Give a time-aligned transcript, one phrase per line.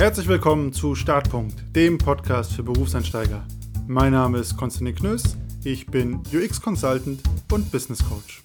[0.00, 3.44] Herzlich willkommen zu Startpunkt, dem Podcast für Berufseinsteiger.
[3.88, 8.44] Mein Name ist Konstantin Knöss, ich bin UX Consultant und Business Coach.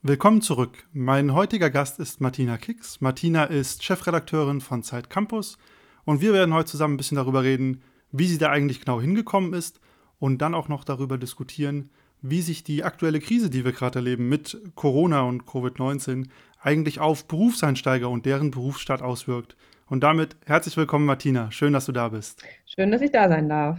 [0.00, 0.88] Willkommen zurück.
[0.94, 3.02] Mein heutiger Gast ist Martina Kicks.
[3.02, 5.58] Martina ist Chefredakteurin von Zeit Campus
[6.06, 9.52] und wir werden heute zusammen ein bisschen darüber reden, wie sie da eigentlich genau hingekommen
[9.52, 9.78] ist
[10.18, 11.90] und dann auch noch darüber diskutieren,
[12.26, 17.28] wie sich die aktuelle Krise, die wir gerade erleben mit Corona und Covid-19, eigentlich auf
[17.28, 19.56] Berufseinsteiger und deren Berufsstart auswirkt.
[19.84, 21.50] Und damit herzlich willkommen, Martina.
[21.50, 22.42] Schön, dass du da bist.
[22.64, 23.78] Schön, dass ich da sein darf.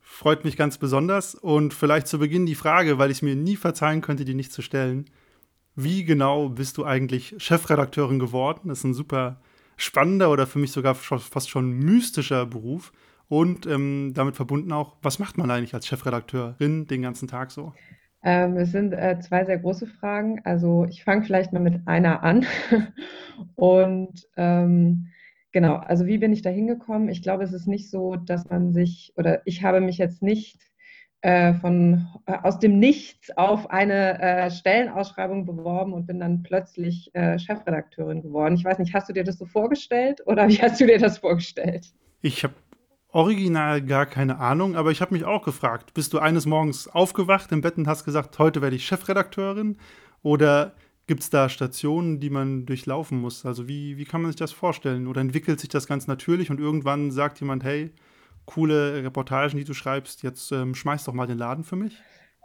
[0.00, 1.36] Freut mich ganz besonders.
[1.36, 4.60] Und vielleicht zu Beginn die Frage, weil ich mir nie verzeihen könnte, die nicht zu
[4.60, 5.04] stellen.
[5.76, 8.70] Wie genau bist du eigentlich Chefredakteurin geworden?
[8.70, 9.40] Das ist ein super
[9.76, 12.92] spannender oder für mich sogar fast schon mystischer Beruf.
[13.28, 17.72] Und ähm, damit verbunden auch, was macht man eigentlich als Chefredakteurin den ganzen Tag so?
[18.22, 20.40] Ähm, es sind äh, zwei sehr große Fragen.
[20.44, 22.46] Also ich fange vielleicht mal mit einer an.
[23.54, 25.08] Und ähm,
[25.52, 27.08] genau, also wie bin ich da hingekommen?
[27.08, 30.58] Ich glaube, es ist nicht so, dass man sich, oder ich habe mich jetzt nicht
[31.20, 37.14] äh, von, äh, aus dem Nichts auf eine äh, Stellenausschreibung beworben und bin dann plötzlich
[37.14, 38.54] äh, Chefredakteurin geworden.
[38.54, 41.18] Ich weiß nicht, hast du dir das so vorgestellt oder wie hast du dir das
[41.18, 41.92] vorgestellt?
[42.20, 42.54] Ich habe
[43.14, 47.52] original gar keine Ahnung, aber ich habe mich auch gefragt, bist du eines Morgens aufgewacht
[47.52, 49.76] im Bett und hast gesagt, heute werde ich Chefredakteurin?
[50.22, 50.74] Oder
[51.06, 53.46] gibt es da Stationen, die man durchlaufen muss?
[53.46, 55.06] Also wie, wie kann man sich das vorstellen?
[55.06, 57.92] Oder entwickelt sich das ganz natürlich und irgendwann sagt jemand, hey,
[58.46, 61.96] coole Reportagen, die du schreibst, jetzt ähm, schmeiß doch mal den Laden für mich?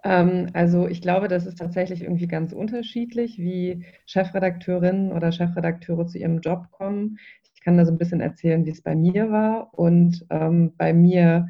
[0.03, 6.19] Ähm, also ich glaube, das ist tatsächlich irgendwie ganz unterschiedlich, wie Chefredakteurinnen oder Chefredakteure zu
[6.19, 7.17] ihrem Job kommen.
[7.59, 9.73] Ich kann da so ein bisschen erzählen, wie es bei mir war.
[9.77, 11.49] Und ähm, bei mir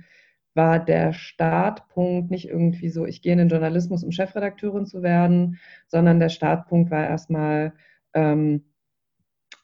[0.56, 5.60] war der Startpunkt nicht irgendwie so, ich gehe in den Journalismus, um Chefredakteurin zu werden,
[5.88, 7.74] sondern der Startpunkt war erstmal,
[8.16, 8.64] ähm,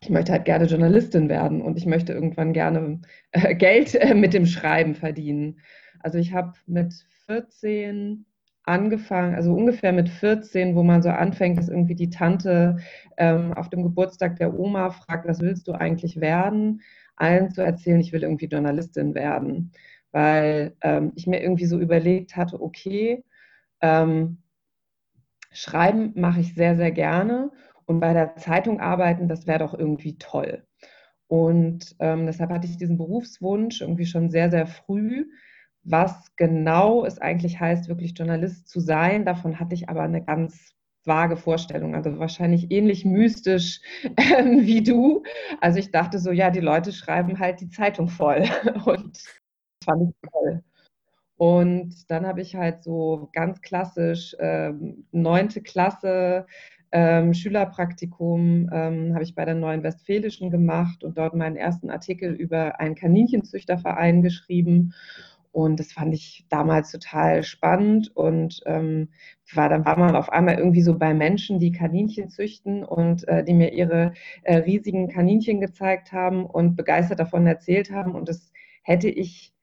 [0.02, 3.02] ich möchte halt gerne Journalistin werden und ich möchte irgendwann gerne
[3.32, 5.62] äh, Geld äh, mit dem Schreiben verdienen.
[6.00, 6.94] Also ich habe mit
[7.26, 8.28] 14
[8.66, 12.78] angefangen, also ungefähr mit 14, wo man so anfängt, dass irgendwie die Tante
[13.18, 16.82] ähm, auf dem Geburtstag der Oma fragt, was willst du eigentlich werden?
[17.16, 19.72] Allen zu erzählen, ich will irgendwie Journalistin werden,
[20.12, 23.24] weil ähm, ich mir irgendwie so überlegt hatte, okay,
[23.82, 24.40] ähm,
[25.52, 27.52] schreiben mache ich sehr, sehr gerne
[27.86, 30.64] und bei der Zeitung arbeiten, das wäre doch irgendwie toll.
[31.28, 35.26] Und ähm, deshalb hatte ich diesen Berufswunsch irgendwie schon sehr, sehr früh
[35.86, 40.74] was genau es eigentlich heißt, wirklich Journalist zu sein, davon hatte ich aber eine ganz
[41.06, 43.82] vage Vorstellung, also wahrscheinlich ähnlich mystisch
[44.18, 45.24] ähm, wie du.
[45.62, 48.44] Also ich dachte so, ja, die Leute schreiben halt die Zeitung voll
[48.86, 49.24] und
[49.84, 50.64] fand ich toll.
[51.38, 56.48] Und dann habe ich halt so ganz klassisch ähm, neunte Klasse
[56.92, 62.34] ähm, Schülerpraktikum ähm, habe ich bei der Neuen Westfälischen gemacht und dort meinen ersten Artikel
[62.34, 64.94] über einen Kaninchenzüchterverein geschrieben.
[65.56, 69.08] Und das fand ich damals total spannend und ähm,
[69.54, 73.42] war, dann war man auf einmal irgendwie so bei Menschen, die Kaninchen züchten und äh,
[73.42, 74.12] die mir ihre
[74.44, 78.16] äh, riesigen Kaninchen gezeigt haben und begeistert davon erzählt haben.
[78.16, 78.52] Und das
[78.84, 79.54] hätte ich,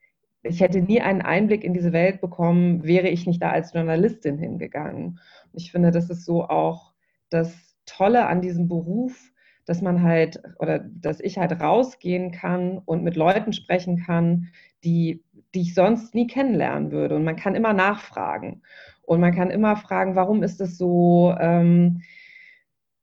[0.42, 4.38] ich hätte nie einen Einblick in diese Welt bekommen, wäre ich nicht da als Journalistin
[4.38, 5.20] hingegangen.
[5.52, 6.94] Und ich finde, das ist so auch
[7.28, 9.30] das Tolle an diesem Beruf,
[9.66, 14.48] dass man halt oder dass ich halt rausgehen kann und mit Leuten sprechen kann,
[14.84, 15.22] die
[15.54, 17.16] die ich sonst nie kennenlernen würde.
[17.16, 18.62] Und man kann immer nachfragen.
[19.02, 21.34] Und man kann immer fragen, warum ist es so?
[21.38, 22.02] Ähm,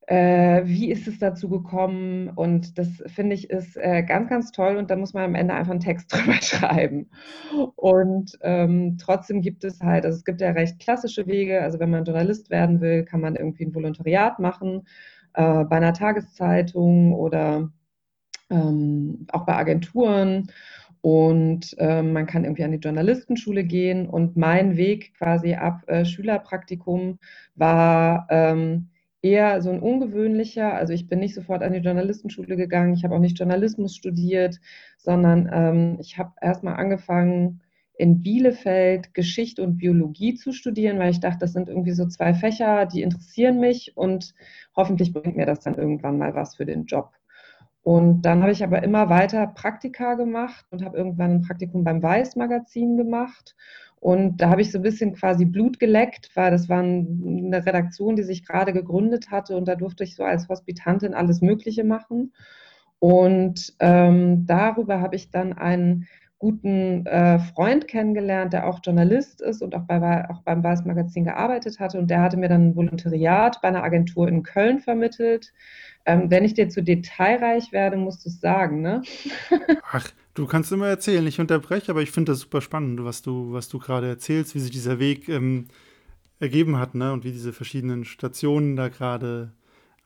[0.06, 2.30] äh, wie ist es dazu gekommen?
[2.30, 4.76] Und das finde ich ist äh, ganz, ganz toll.
[4.76, 7.10] Und da muss man am Ende einfach einen Text drüber schreiben.
[7.76, 11.62] Und ähm, trotzdem gibt es halt, also es gibt ja recht klassische Wege.
[11.62, 14.88] Also wenn man Journalist werden will, kann man irgendwie ein Volontariat machen
[15.34, 17.70] äh, bei einer Tageszeitung oder
[18.50, 20.50] ähm, auch bei Agenturen.
[21.02, 24.08] Und ähm, man kann irgendwie an die Journalistenschule gehen.
[24.08, 27.18] Und mein Weg quasi ab äh, Schülerpraktikum
[27.54, 28.88] war ähm,
[29.22, 30.74] eher so ein ungewöhnlicher.
[30.74, 32.94] Also ich bin nicht sofort an die Journalistenschule gegangen.
[32.94, 34.60] Ich habe auch nicht Journalismus studiert,
[34.98, 37.60] sondern ähm, ich habe erstmal angefangen,
[38.00, 42.32] in Bielefeld Geschichte und Biologie zu studieren, weil ich dachte, das sind irgendwie so zwei
[42.32, 44.34] Fächer, die interessieren mich und
[44.74, 47.12] hoffentlich bringt mir das dann irgendwann mal was für den Job.
[47.82, 52.02] Und dann habe ich aber immer weiter Praktika gemacht und habe irgendwann ein Praktikum beim
[52.02, 53.56] Weiß-Magazin gemacht.
[54.00, 58.16] Und da habe ich so ein bisschen quasi Blut geleckt, weil das war eine Redaktion,
[58.16, 62.32] die sich gerade gegründet hatte und da durfte ich so als Hospitantin alles Mögliche machen.
[62.98, 66.06] Und ähm, darüber habe ich dann einen
[66.40, 71.24] guten äh, Freund kennengelernt, der auch Journalist ist und auch, bei, auch beim Weiß Magazin
[71.24, 71.98] gearbeitet hatte.
[71.98, 75.52] Und der hatte mir dann ein Volontariat bei einer Agentur in Köln vermittelt.
[76.06, 79.02] Ähm, wenn ich dir zu detailreich werde, musst du es sagen, ne?
[79.92, 83.52] Ach, du kannst immer erzählen, ich unterbreche, aber ich finde das super spannend, was du,
[83.52, 85.66] was du gerade erzählst, wie sich dieser Weg ähm,
[86.40, 87.12] ergeben hat, ne?
[87.12, 89.52] Und wie diese verschiedenen Stationen da gerade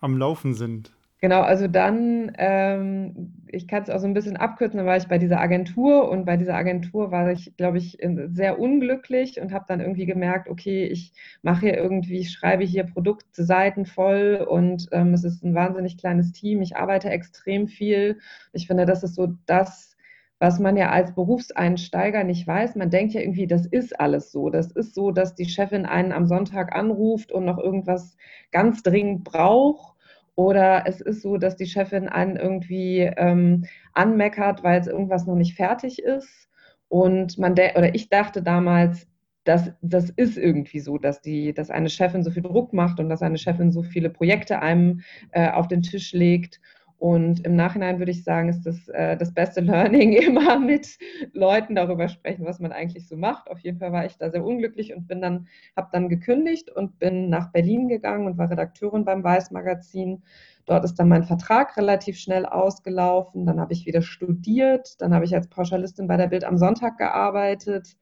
[0.01, 0.91] am Laufen sind.
[1.25, 5.09] Genau, also dann, ähm, ich kann es auch so ein bisschen abkürzen, dann war ich
[5.09, 7.97] bei dieser Agentur und bei dieser Agentur war ich, glaube ich,
[8.29, 12.85] sehr unglücklich und habe dann irgendwie gemerkt, okay, ich mache hier irgendwie, ich schreibe hier
[12.85, 18.19] Produktseiten voll und ähm, es ist ein wahnsinnig kleines Team, ich arbeite extrem viel.
[18.53, 19.97] Ich finde, das ist so das,
[20.41, 22.75] was man ja als Berufseinsteiger nicht weiß.
[22.77, 24.51] Man denkt ja irgendwie, das ist alles so.
[24.51, 28.15] Das ist so, dass die Chefin einen am Sonntag anruft und noch irgendwas
[28.53, 29.94] ganz dringend braucht
[30.37, 35.37] oder es ist so, dass die Chefin einen irgendwie ähm, anmeckert, weil es irgendwas noch
[35.37, 36.49] nicht fertig ist.
[36.89, 39.07] Und man oder ich dachte damals,
[39.45, 43.09] das, das ist irgendwie so, dass, die, dass eine Chefin so viel Druck macht und
[43.09, 45.03] dass eine Chefin so viele Projekte einem
[45.33, 46.61] äh, auf den Tisch legt.
[46.99, 50.99] Und im Nachhinein würde ich sagen, ist das äh, das beste Learning immer mit
[51.33, 53.51] Leuten darüber sprechen, was man eigentlich so macht.
[53.51, 55.47] Auf jeden Fall war ich da sehr unglücklich und bin dann,
[55.77, 60.23] habe dann gekündigt und bin nach Berlin gegangen und war Redakteurin beim Weiß Magazin.
[60.67, 63.45] Dort ist dann mein Vertrag relativ schnell ausgelaufen.
[63.45, 65.01] Dann habe ich wieder studiert.
[65.03, 67.97] Dann habe ich als Pauschalistin bei der Bild am Sonntag gearbeitet.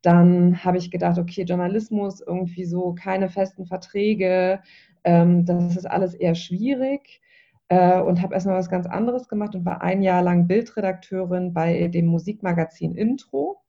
[0.00, 4.60] Dann habe ich gedacht, okay, Journalismus, irgendwie so keine festen Verträge,
[5.04, 7.20] ähm, das ist alles eher schwierig
[7.68, 11.88] äh, und habe erstmal was ganz anderes gemacht und war ein Jahr lang Bildredakteurin bei
[11.88, 13.62] dem Musikmagazin Intro.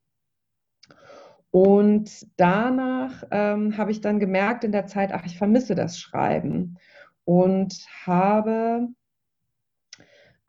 [1.51, 6.78] Und danach ähm, habe ich dann gemerkt in der Zeit, ach, ich vermisse das Schreiben
[7.25, 8.88] und habe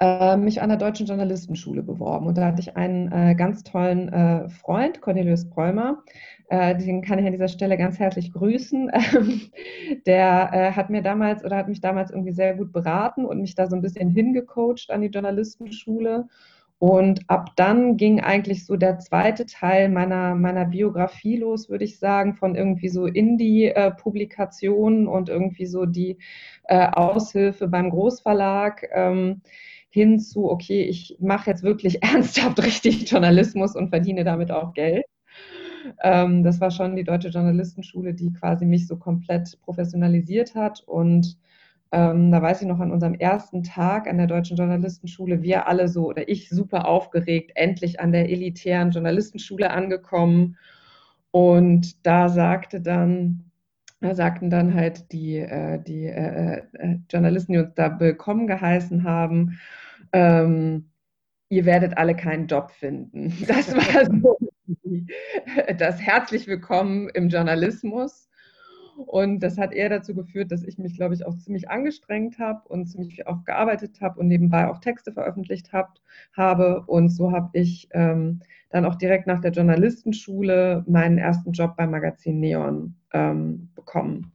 [0.00, 2.26] äh, mich an der Deutschen Journalistenschule beworben.
[2.26, 6.02] Und da hatte ich einen äh, ganz tollen äh, Freund, Cornelius Bräumer,
[6.49, 8.91] äh, den kann ich an dieser Stelle ganz herzlich grüßen.
[9.12, 9.41] Ähm,
[10.06, 13.55] der äh, hat mir damals oder hat mich damals irgendwie sehr gut beraten und mich
[13.55, 16.26] da so ein bisschen hingecoacht an die Journalistenschule.
[16.79, 21.99] Und ab dann ging eigentlich so der zweite Teil meiner, meiner Biografie los, würde ich
[21.99, 26.17] sagen, von irgendwie so Indie-Publikationen und irgendwie so die
[26.64, 28.88] äh, Aushilfe beim Großverlag.
[29.90, 35.04] Hin zu, okay, ich mache jetzt wirklich ernsthaft richtig Journalismus und verdiene damit auch Geld.
[36.02, 40.82] Ähm, das war schon die Deutsche Journalistenschule, die quasi mich so komplett professionalisiert hat.
[40.87, 41.37] Und
[41.92, 45.88] ähm, da weiß ich noch an unserem ersten Tag an der Deutschen Journalistenschule, wir alle
[45.88, 50.56] so oder ich super aufgeregt, endlich an der elitären Journalistenschule angekommen.
[51.32, 53.50] Und da sagte dann
[54.00, 59.05] da sagten dann halt die, äh, die äh, äh, Journalisten, die uns da willkommen geheißen
[59.05, 59.58] haben,
[60.12, 60.91] ähm,
[61.50, 63.32] ihr werdet alle keinen Job finden.
[63.47, 64.38] Das war so
[65.79, 68.30] das herzlich willkommen im Journalismus.
[69.06, 72.69] Und das hat eher dazu geführt, dass ich mich, glaube ich, auch ziemlich angestrengt habe
[72.69, 75.99] und ziemlich auch gearbeitet habe und nebenbei auch Texte veröffentlicht hab,
[76.37, 76.85] habe.
[76.87, 81.91] Und so habe ich ähm, dann auch direkt nach der Journalistenschule meinen ersten Job beim
[81.91, 84.32] Magazin Neon ähm, bekommen.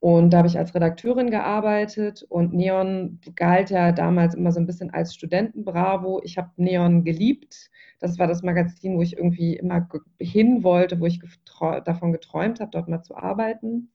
[0.00, 4.66] Und da habe ich als Redakteurin gearbeitet und Neon galt ja damals immer so ein
[4.66, 6.20] bisschen als Studentenbravo.
[6.22, 7.70] Ich habe Neon geliebt.
[7.98, 9.88] Das war das Magazin, wo ich irgendwie immer
[10.20, 13.90] hin wollte, wo ich geträ davon geträumt habe, dort mal zu arbeiten.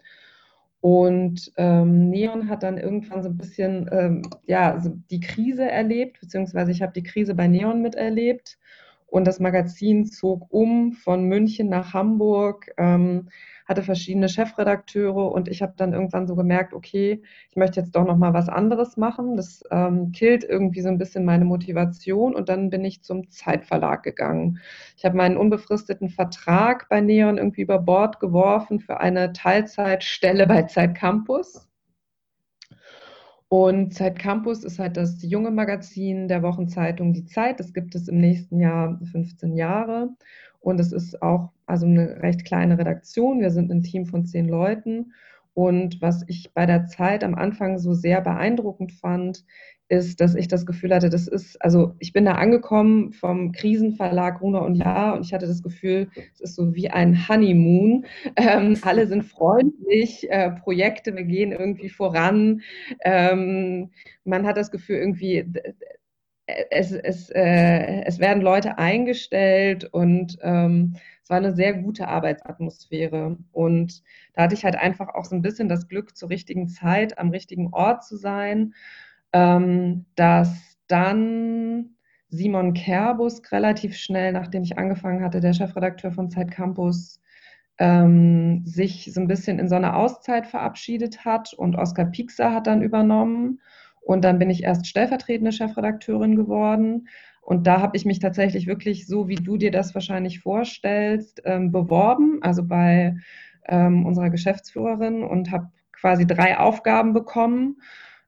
[0.82, 6.20] Und ähm, Neon hat dann irgendwann so ein bisschen ähm, ja, so die Krise erlebt,
[6.20, 8.58] beziehungsweise ich habe die Krise bei Neon miterlebt.
[9.06, 12.72] Und das Magazin zog um von München nach Hamburg.
[12.78, 13.30] Ähm,
[13.66, 18.06] hatte verschiedene Chefredakteure und ich habe dann irgendwann so gemerkt, okay, ich möchte jetzt doch
[18.06, 19.38] noch mal was anderes machen.
[19.38, 24.04] Das ähm, killt irgendwie so ein bisschen meine Motivation und dann bin ich zum Zeitverlag
[24.04, 24.60] gegangen.
[24.98, 30.64] Ich habe meinen unbefristeten Vertrag bei Neon irgendwie über Bord geworfen für eine Teilzeitstelle bei
[30.64, 31.68] Zeit Campus.
[33.54, 37.60] Und Zeit Campus ist halt das junge Magazin der Wochenzeitung Die Zeit.
[37.60, 40.10] Das gibt es im nächsten Jahr 15 Jahre.
[40.64, 43.42] Und es ist auch also eine recht kleine Redaktion.
[43.42, 45.12] Wir sind ein Team von zehn Leuten.
[45.54, 49.44] Und was ich bei der Zeit am Anfang so sehr beeindruckend fand,
[49.90, 54.40] ist, dass ich das Gefühl hatte, das ist, also ich bin da angekommen vom Krisenverlag
[54.40, 58.06] Gruner und Jahr und ich hatte das Gefühl, es ist so wie ein Honeymoon.
[58.38, 62.62] Ähm, alle sind freundlich, äh, Projekte, wir gehen irgendwie voran.
[63.04, 63.92] Ähm,
[64.24, 65.46] man hat das Gefühl, irgendwie,
[66.46, 73.38] es, es, äh, es werden Leute eingestellt und ähm, es war eine sehr gute Arbeitsatmosphäre.
[73.52, 77.18] Und da hatte ich halt einfach auch so ein bisschen das Glück, zur richtigen Zeit
[77.18, 78.74] am richtigen Ort zu sein,
[79.32, 81.96] ähm, dass dann
[82.30, 87.22] Simon Kerbusk relativ schnell, nachdem ich angefangen hatte, der Chefredakteur von Zeit Campus,
[87.80, 92.68] ähm, sich so ein bisschen in so eine Auszeit verabschiedet hat und Oskar Piekser hat
[92.68, 93.62] dann übernommen.
[94.06, 97.08] Und dann bin ich erst stellvertretende Chefredakteurin geworden.
[97.42, 101.72] Und da habe ich mich tatsächlich wirklich so, wie du dir das wahrscheinlich vorstellst, ähm,
[101.72, 103.18] beworben, also bei
[103.68, 107.82] ähm, unserer Geschäftsführerin und habe quasi drei Aufgaben bekommen,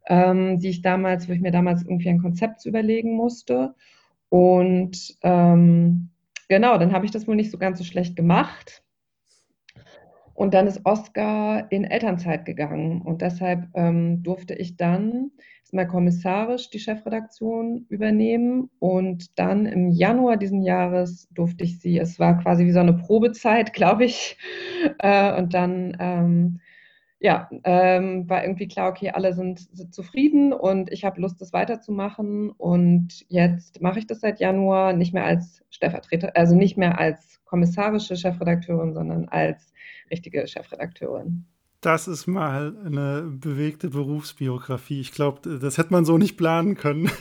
[0.08, 3.76] ähm, die ich damals, wo ich mir damals irgendwie ein Konzept überlegen musste.
[4.30, 6.10] Und ähm,
[6.48, 8.85] genau, dann habe ich das wohl nicht so ganz so schlecht gemacht.
[10.36, 13.02] Und dann ist Oskar in Elternzeit gegangen.
[13.02, 15.32] Und deshalb ähm, durfte ich dann
[15.76, 18.72] mal kommissarisch die Chefredaktion übernehmen.
[18.80, 22.94] Und dann im Januar diesen Jahres durfte ich sie, es war quasi wie so eine
[22.94, 24.38] Probezeit, glaube ich,
[25.00, 26.60] äh, und dann ähm,
[27.20, 31.54] ja, ähm, war irgendwie klar, okay, alle sind, sind zufrieden und ich habe Lust, das
[31.54, 32.52] weiterzumachen.
[32.52, 37.42] Und jetzt mache ich das seit Januar nicht mehr als Stellvertreter, also nicht mehr als
[37.46, 39.74] kommissarische Chefredakteurin, sondern als
[40.10, 41.46] richtige Chefredakteurin.
[41.82, 45.02] Das ist mal eine bewegte Berufsbiografie.
[45.02, 47.12] Ich glaube, das hätte man so nicht planen können.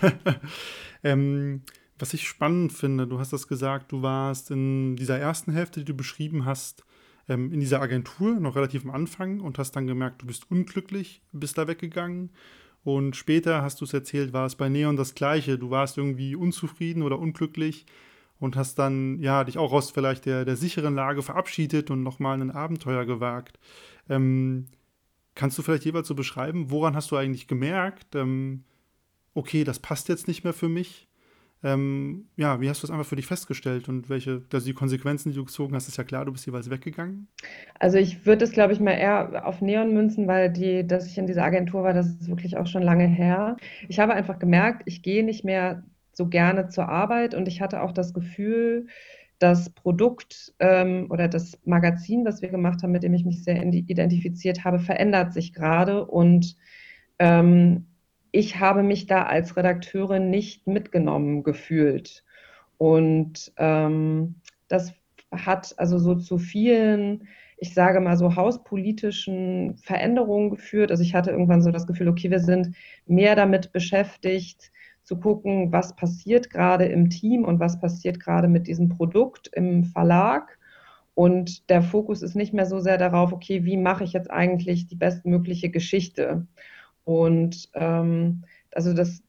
[1.04, 1.62] ähm,
[1.98, 5.84] was ich spannend finde, du hast das gesagt, du warst in dieser ersten Hälfte, die
[5.84, 6.84] du beschrieben hast,
[7.28, 11.22] ähm, in dieser Agentur, noch relativ am Anfang, und hast dann gemerkt, du bist unglücklich,
[11.32, 12.30] bist da weggegangen.
[12.84, 15.58] Und später hast du es erzählt, war es bei Neon das Gleiche.
[15.58, 17.86] Du warst irgendwie unzufrieden oder unglücklich
[18.44, 22.40] und hast dann ja dich auch aus vielleicht der, der sicheren Lage verabschiedet und nochmal
[22.40, 23.58] ein Abenteuer gewagt.
[24.10, 24.66] Ähm,
[25.34, 28.64] kannst du vielleicht jeweils so beschreiben, woran hast du eigentlich gemerkt, ähm,
[29.32, 31.08] okay, das passt jetzt nicht mehr für mich?
[31.62, 35.30] Ähm, ja, wie hast du das einfach für dich festgestellt und welche, also die Konsequenzen,
[35.30, 37.28] die du gezogen hast, ist ja klar, du bist jeweils weggegangen?
[37.80, 41.16] Also ich würde es, glaube ich, mal eher auf Neon münzen, weil die, dass ich
[41.16, 43.56] in dieser Agentur war, das ist wirklich auch schon lange her.
[43.88, 45.82] Ich habe einfach gemerkt, ich gehe nicht mehr
[46.16, 48.86] so gerne zur Arbeit und ich hatte auch das Gefühl,
[49.38, 53.62] das Produkt ähm, oder das Magazin, was wir gemacht haben, mit dem ich mich sehr
[53.62, 56.56] identifiziert habe, verändert sich gerade und
[57.18, 57.86] ähm,
[58.30, 62.24] ich habe mich da als Redakteurin nicht mitgenommen gefühlt.
[62.78, 64.92] Und ähm, das
[65.30, 67.28] hat also so zu vielen,
[67.58, 70.90] ich sage mal so hauspolitischen Veränderungen geführt.
[70.90, 72.74] Also ich hatte irgendwann so das Gefühl, okay, wir sind
[73.06, 74.72] mehr damit beschäftigt,
[75.04, 79.84] zu gucken, was passiert gerade im Team und was passiert gerade mit diesem Produkt im
[79.84, 80.58] Verlag.
[81.14, 84.86] Und der Fokus ist nicht mehr so sehr darauf, okay, wie mache ich jetzt eigentlich
[84.86, 86.46] die bestmögliche Geschichte?
[87.04, 88.44] Und ähm,
[88.74, 89.22] also das,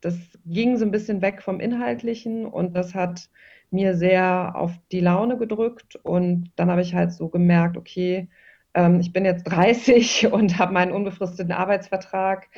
[0.00, 3.30] das ging so ein bisschen weg vom Inhaltlichen und das hat
[3.70, 5.96] mir sehr auf die Laune gedrückt.
[6.02, 8.28] Und dann habe ich halt so gemerkt, okay,
[8.74, 12.48] ähm, ich bin jetzt 30 und habe meinen unbefristeten Arbeitsvertrag,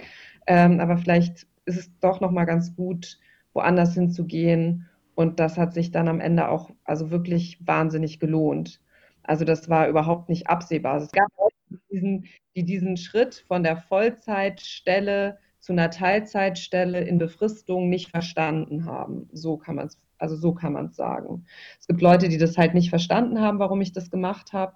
[0.46, 3.18] ähm, aber vielleicht ist es doch nochmal ganz gut,
[3.52, 4.88] woanders hinzugehen.
[5.14, 8.80] Und das hat sich dann am Ende auch also wirklich wahnsinnig gelohnt.
[9.22, 10.96] Also das war überhaupt nicht absehbar.
[10.96, 12.26] Es gab Leute, die diesen,
[12.56, 19.28] die diesen Schritt von der Vollzeitstelle zu einer Teilzeitstelle in Befristung nicht verstanden haben.
[19.32, 21.46] So kann man es, also so kann man es sagen.
[21.78, 24.74] Es gibt Leute, die das halt nicht verstanden haben, warum ich das gemacht habe.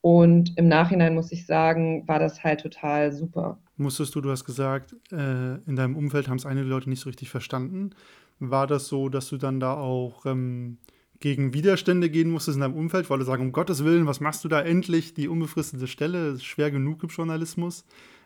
[0.00, 3.58] Und im Nachhinein muss ich sagen, war das halt total super.
[3.82, 7.08] Musstest du, du hast gesagt, äh, in deinem Umfeld haben es einige Leute nicht so
[7.08, 7.90] richtig verstanden.
[8.38, 10.78] War das so, dass du dann da auch ähm,
[11.20, 14.44] gegen Widerstände gehen musstest in deinem Umfeld, weil du sagen, um Gottes Willen, was machst
[14.44, 15.14] du da endlich?
[15.14, 17.84] Die unbefristete Stelle ist schwer genug im Journalismus,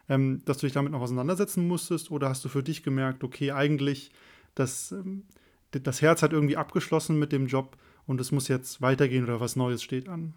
[0.09, 2.11] ähm, dass du dich damit noch auseinandersetzen musstest?
[2.11, 4.11] Oder hast du für dich gemerkt, okay, eigentlich,
[4.55, 5.25] das, ähm,
[5.71, 9.57] das Herz hat irgendwie abgeschlossen mit dem Job und es muss jetzt weitergehen oder was
[9.57, 10.35] Neues steht an?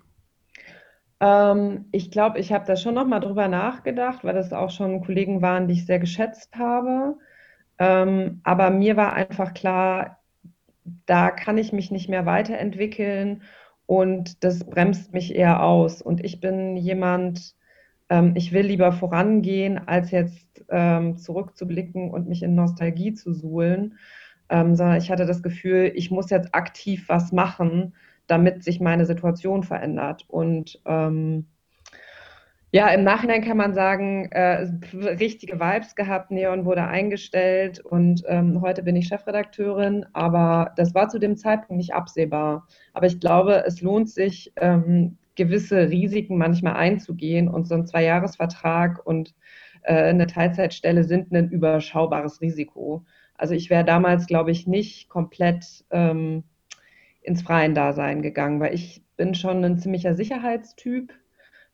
[1.19, 5.01] Ähm, ich glaube, ich habe da schon noch mal drüber nachgedacht, weil das auch schon
[5.01, 7.17] Kollegen waren, die ich sehr geschätzt habe.
[7.79, 10.19] Ähm, aber mir war einfach klar,
[11.05, 13.43] da kann ich mich nicht mehr weiterentwickeln
[13.85, 16.01] und das bremst mich eher aus.
[16.01, 17.55] Und ich bin jemand,
[18.09, 23.97] ähm, ich will lieber vorangehen, als jetzt ähm, zurückzublicken und mich in Nostalgie zu suhlen,
[24.49, 27.93] ähm, sondern ich hatte das Gefühl, ich muss jetzt aktiv was machen
[28.29, 30.25] damit sich meine Situation verändert.
[30.27, 31.47] Und ähm,
[32.71, 38.61] ja, im Nachhinein kann man sagen, äh, richtige Vibes gehabt, Neon wurde eingestellt und ähm,
[38.61, 42.67] heute bin ich Chefredakteurin, aber das war zu dem Zeitpunkt nicht absehbar.
[42.93, 49.03] Aber ich glaube, es lohnt sich, ähm, gewisse Risiken manchmal einzugehen und so ein Zweijahresvertrag
[49.03, 49.33] und
[49.83, 53.05] äh, eine Teilzeitstelle sind ein überschaubares Risiko.
[53.35, 56.43] Also ich wäre damals, glaube ich, nicht komplett ähm,
[57.29, 61.13] ins Freien-Dasein gegangen, weil ich bin schon ein ziemlicher Sicherheitstyp.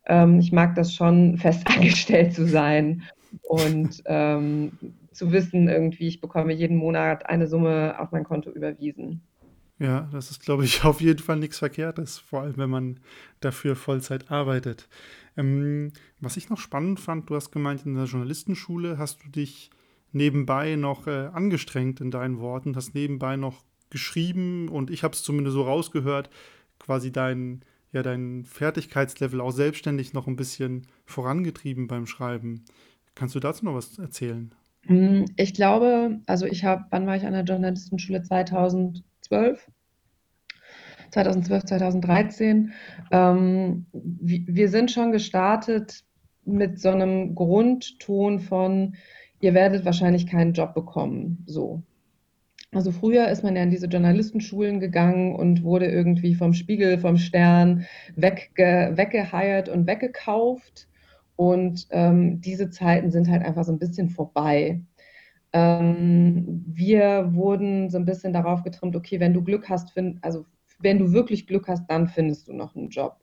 [0.05, 3.03] Ähm, ich mag das schon, fest angestellt zu sein
[3.41, 4.73] und ähm,
[5.11, 9.21] zu wissen, irgendwie, ich bekomme jeden Monat eine Summe auf mein Konto überwiesen.
[9.79, 12.99] Ja, das ist, glaube ich, auf jeden Fall nichts Verkehrtes, vor allem wenn man
[13.39, 14.89] dafür Vollzeit arbeitet.
[15.37, 19.69] Ähm, was ich noch spannend fand, du hast gemeint, in der Journalistenschule hast du dich
[20.11, 25.23] nebenbei noch äh, angestrengt in deinen Worten, hast nebenbei noch geschrieben und ich habe es
[25.23, 26.29] zumindest so rausgehört,
[26.79, 27.61] quasi dein,
[27.91, 32.65] ja, dein Fertigkeitslevel auch selbstständig noch ein bisschen vorangetrieben beim Schreiben.
[33.15, 34.53] Kannst du dazu noch was erzählen?
[34.87, 38.21] Hm, ich glaube, also ich habe, wann war ich an der Journalistenschule?
[38.21, 39.71] 2012.
[41.11, 42.73] 2012, 2013.
[43.11, 46.03] Ähm, wir sind schon gestartet
[46.43, 48.95] mit so einem Grundton von,
[49.39, 51.43] ihr werdet wahrscheinlich keinen Job bekommen.
[51.47, 51.83] So.
[52.75, 57.17] Also früher ist man ja in diese Journalistenschulen gegangen und wurde irgendwie vom Spiegel, vom
[57.17, 60.87] Stern wegge weggeheiert und weggekauft.
[61.37, 64.81] Und ähm, diese Zeiten sind halt einfach so ein bisschen vorbei.
[65.53, 70.45] Ähm, wir wurden so ein bisschen darauf getrimmt, okay, wenn du Glück hast, find, also
[70.79, 73.17] wenn du wirklich Glück hast, dann findest du noch einen Job.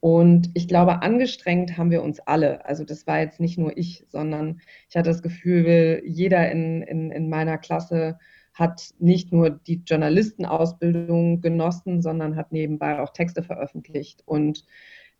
[0.00, 2.66] Und ich glaube, angestrengt haben wir uns alle.
[2.66, 4.60] Also das war jetzt nicht nur ich, sondern
[4.90, 8.18] ich hatte das Gefühl, jeder in, in, in meiner Klasse
[8.54, 14.22] hat nicht nur die Journalistenausbildung genossen, sondern hat nebenbei auch Texte veröffentlicht.
[14.24, 14.64] Und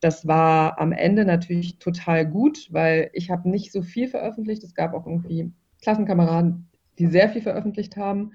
[0.01, 4.63] das war am Ende natürlich total gut, weil ich habe nicht so viel veröffentlicht.
[4.63, 8.33] Es gab auch irgendwie Klassenkameraden, die sehr viel veröffentlicht haben.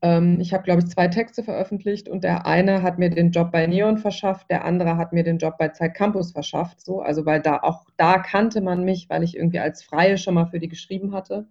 [0.00, 3.52] Ähm, ich habe, glaube ich, zwei Texte veröffentlicht und der eine hat mir den Job
[3.52, 6.80] bei Neon verschafft, der andere hat mir den Job bei Zeit Campus verschafft.
[6.80, 10.34] So, also weil da auch da kannte man mich, weil ich irgendwie als Freie schon
[10.34, 11.46] mal für die geschrieben hatte.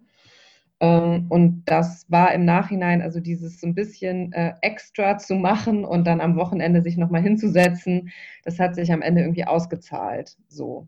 [0.80, 5.84] Ähm, und das war im Nachhinein, also dieses so ein bisschen äh, extra zu machen
[5.84, 8.10] und dann am Wochenende sich nochmal hinzusetzen,
[8.44, 10.36] das hat sich am Ende irgendwie ausgezahlt.
[10.48, 10.86] So.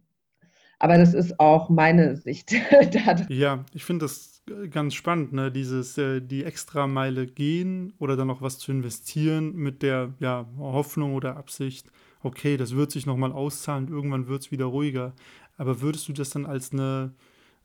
[0.79, 2.55] Aber das ist auch meine Sicht.
[3.29, 5.51] ja, ich finde das ganz spannend, ne?
[5.53, 11.15] Dieses, äh, die Extrameile gehen oder dann noch was zu investieren mit der ja, Hoffnung
[11.15, 11.91] oder Absicht,
[12.23, 15.15] okay, das wird sich nochmal auszahlen, irgendwann wird es wieder ruhiger.
[15.59, 17.13] Aber würdest du das dann als eine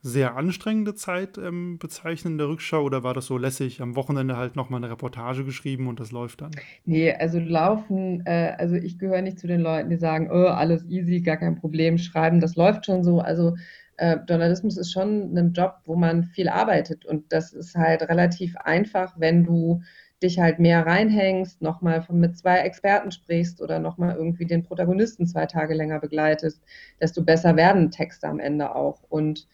[0.06, 4.36] sehr anstrengende Zeit ähm, bezeichnen in der Rückschau oder war das so lässig, am Wochenende
[4.36, 6.52] halt nochmal eine Reportage geschrieben und das läuft dann?
[6.84, 10.84] Nee, also laufen, äh, also ich gehöre nicht zu den Leuten, die sagen, oh, alles
[10.86, 13.20] easy, gar kein Problem, schreiben, das läuft schon so.
[13.20, 13.56] Also
[13.96, 18.56] äh, Journalismus ist schon ein Job, wo man viel arbeitet und das ist halt relativ
[18.56, 19.82] einfach, wenn du
[20.22, 25.46] dich halt mehr reinhängst, nochmal mit zwei Experten sprichst oder nochmal irgendwie den Protagonisten zwei
[25.46, 26.62] Tage länger begleitest,
[27.00, 29.02] desto besser werden Texte am Ende auch.
[29.08, 29.46] Und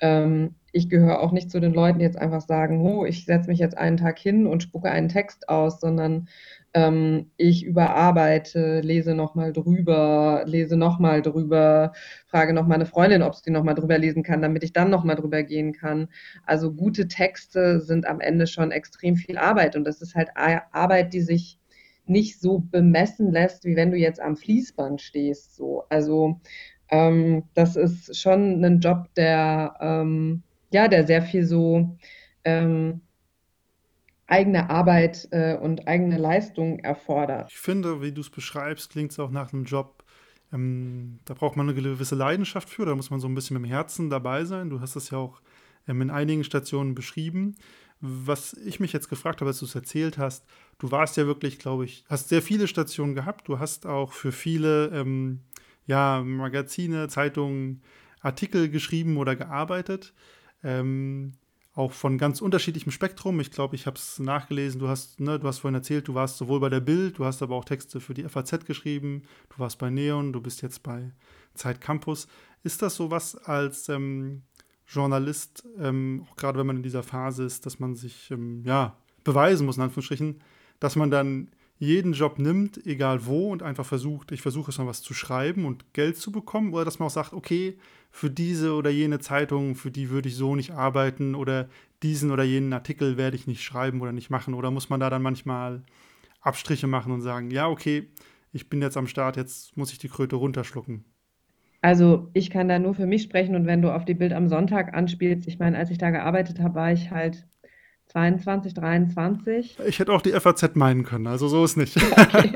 [0.00, 3.48] ähm, ich gehöre auch nicht zu den Leuten, die jetzt einfach sagen, oh, ich setze
[3.48, 6.28] mich jetzt einen Tag hin und spucke einen Text aus, sondern
[6.74, 11.92] ähm, ich überarbeite, lese nochmal drüber, lese nochmal drüber,
[12.26, 15.42] frage nochmal eine Freundin, ob sie nochmal drüber lesen kann, damit ich dann nochmal drüber
[15.42, 16.08] gehen kann.
[16.44, 21.14] Also gute Texte sind am Ende schon extrem viel Arbeit und das ist halt Arbeit,
[21.14, 21.58] die sich
[22.08, 25.56] nicht so bemessen lässt, wie wenn du jetzt am Fließband stehst.
[25.56, 25.84] So.
[25.88, 26.40] Also
[26.90, 31.96] ähm, das ist schon ein Job, der, ähm, ja, der sehr viel so
[32.44, 33.00] ähm,
[34.26, 37.50] eigene Arbeit äh, und eigene Leistung erfordert.
[37.50, 40.04] Ich finde, wie du es beschreibst, klingt es auch nach einem Job,
[40.52, 43.68] ähm, da braucht man eine gewisse Leidenschaft für, da muss man so ein bisschen mit
[43.68, 44.70] dem Herzen dabei sein.
[44.70, 45.40] Du hast das ja auch
[45.86, 47.56] ähm, in einigen Stationen beschrieben.
[48.00, 50.44] Was ich mich jetzt gefragt habe, als du es erzählt hast,
[50.78, 53.48] du warst ja wirklich, glaube ich, hast sehr viele Stationen gehabt.
[53.48, 55.40] Du hast auch für viele ähm,
[55.88, 57.82] ja, Magazine, Zeitungen,
[58.20, 60.14] Artikel geschrieben oder gearbeitet.
[60.62, 61.32] Ähm,
[61.74, 63.40] auch von ganz unterschiedlichem Spektrum.
[63.40, 64.80] Ich glaube, ich habe es nachgelesen.
[64.80, 67.40] Du hast, ne, du hast vorhin erzählt, du warst sowohl bei der Bild, du hast
[67.40, 71.12] aber auch Texte für die FAZ geschrieben, du warst bei Neon, du bist jetzt bei
[71.54, 72.28] Zeit Campus.
[72.64, 74.42] Ist das sowas als ähm,
[74.86, 78.96] Journalist, ähm, auch gerade wenn man in dieser Phase ist, dass man sich ähm, ja
[79.24, 80.42] beweisen muss, in Anführungsstrichen,
[80.80, 81.48] dass man dann
[81.78, 85.64] jeden Job nimmt, egal wo, und einfach versucht, ich versuche es mal was zu schreiben
[85.64, 87.78] und Geld zu bekommen, oder dass man auch sagt, okay,
[88.10, 91.68] für diese oder jene Zeitung, für die würde ich so nicht arbeiten, oder
[92.02, 95.08] diesen oder jenen Artikel werde ich nicht schreiben oder nicht machen, oder muss man da
[95.08, 95.82] dann manchmal
[96.40, 98.08] Abstriche machen und sagen, ja, okay,
[98.52, 101.04] ich bin jetzt am Start, jetzt muss ich die Kröte runterschlucken.
[101.80, 104.48] Also ich kann da nur für mich sprechen und wenn du auf die Bild am
[104.48, 107.46] Sonntag anspielst, ich meine, als ich da gearbeitet habe, war ich halt
[108.08, 109.78] 22, 23.
[109.86, 111.96] Ich hätte auch die FAZ meinen können, also so ist nicht.
[112.18, 112.52] Okay.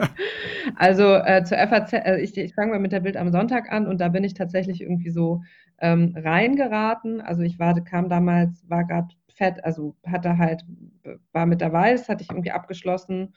[0.77, 3.87] Also äh, zur FAZ, äh, ich, ich fange mal mit der Bild am Sonntag an
[3.87, 5.43] und da bin ich tatsächlich irgendwie so
[5.81, 7.21] ähm, reingeraten.
[7.21, 10.65] Also ich war, kam damals, war gerade fett, also hatte halt,
[11.33, 13.35] war mit der Weiß, hatte ich irgendwie abgeschlossen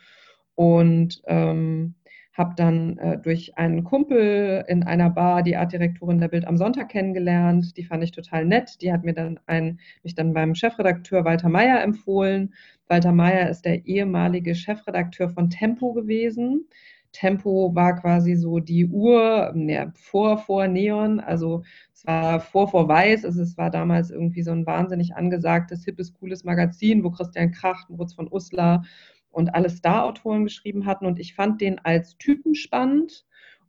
[0.55, 1.95] und ähm,
[2.35, 6.89] habe dann äh, durch einen Kumpel in einer Bar die Artdirektorin der Bild am Sonntag
[6.89, 7.77] kennengelernt.
[7.77, 8.81] Die fand ich total nett.
[8.81, 12.53] Die hat mir dann ein, mich dann beim Chefredakteur Walter Mayer empfohlen.
[12.87, 16.67] Walter Mayer ist der ehemalige Chefredakteur von Tempo gewesen.
[17.13, 22.89] Tempo war quasi so die Uhr ne, vor, vor Neon, also es war vor, vor
[22.89, 27.51] Weiß, also es war damals irgendwie so ein wahnsinnig angesagtes, hippes, cooles Magazin, wo Christian
[27.51, 28.83] Kracht, Moritz von Uslar
[29.35, 33.25] und alle Star-Autoren geschrieben hatten und ich fand den als Typen spannend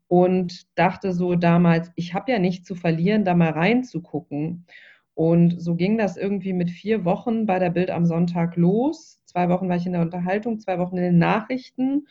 [0.09, 4.67] und dachte so damals, ich habe ja nichts zu verlieren, da mal reinzugucken.
[5.15, 9.21] Und so ging das irgendwie mit vier Wochen bei der Bild am Sonntag los.
[9.25, 12.07] Zwei Wochen war ich in der Unterhaltung, zwei Wochen in den Nachrichten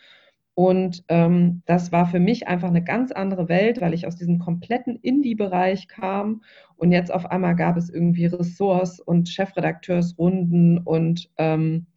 [0.55, 4.39] und ähm, das war für mich einfach eine ganz andere Welt, weil ich aus diesem
[4.39, 6.43] kompletten Indie-Bereich kam
[6.77, 11.87] und jetzt auf einmal gab es irgendwie Ressorts und Chefredakteursrunden und ähm,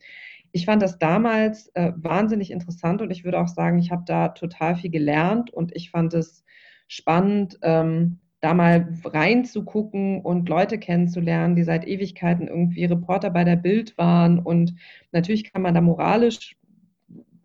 [0.52, 4.28] ich fand das damals äh, wahnsinnig interessant und ich würde auch sagen, ich habe da
[4.28, 6.44] total viel gelernt und ich fand es
[6.86, 13.56] spannend, ähm, da mal reinzugucken und Leute kennenzulernen, die seit Ewigkeiten irgendwie Reporter bei der
[13.56, 14.38] Bild waren.
[14.38, 14.74] Und
[15.10, 16.56] natürlich kann man da moralisch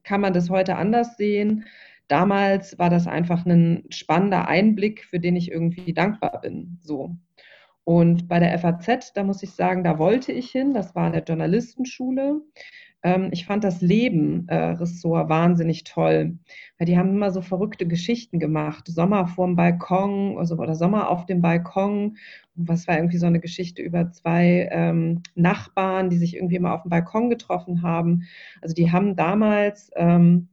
[0.03, 1.65] kann man das heute anders sehen.
[2.07, 6.77] Damals war das einfach ein spannender Einblick, für den ich irgendwie dankbar bin.
[6.81, 7.15] So.
[7.85, 10.73] Und bei der FAZ, da muss ich sagen, da wollte ich hin.
[10.73, 12.41] Das war eine Journalistenschule.
[13.03, 16.39] Ähm, ich fand das Leben-Ressort äh, wahnsinnig toll,
[16.77, 18.87] weil die haben immer so verrückte Geschichten gemacht.
[18.87, 22.17] Sommer vorm Balkon also, oder Sommer auf dem Balkon.
[22.55, 26.83] Was war irgendwie so eine Geschichte über zwei ähm, Nachbarn, die sich irgendwie immer auf
[26.83, 28.23] dem Balkon getroffen haben.
[28.61, 30.47] Also die haben damals ähm,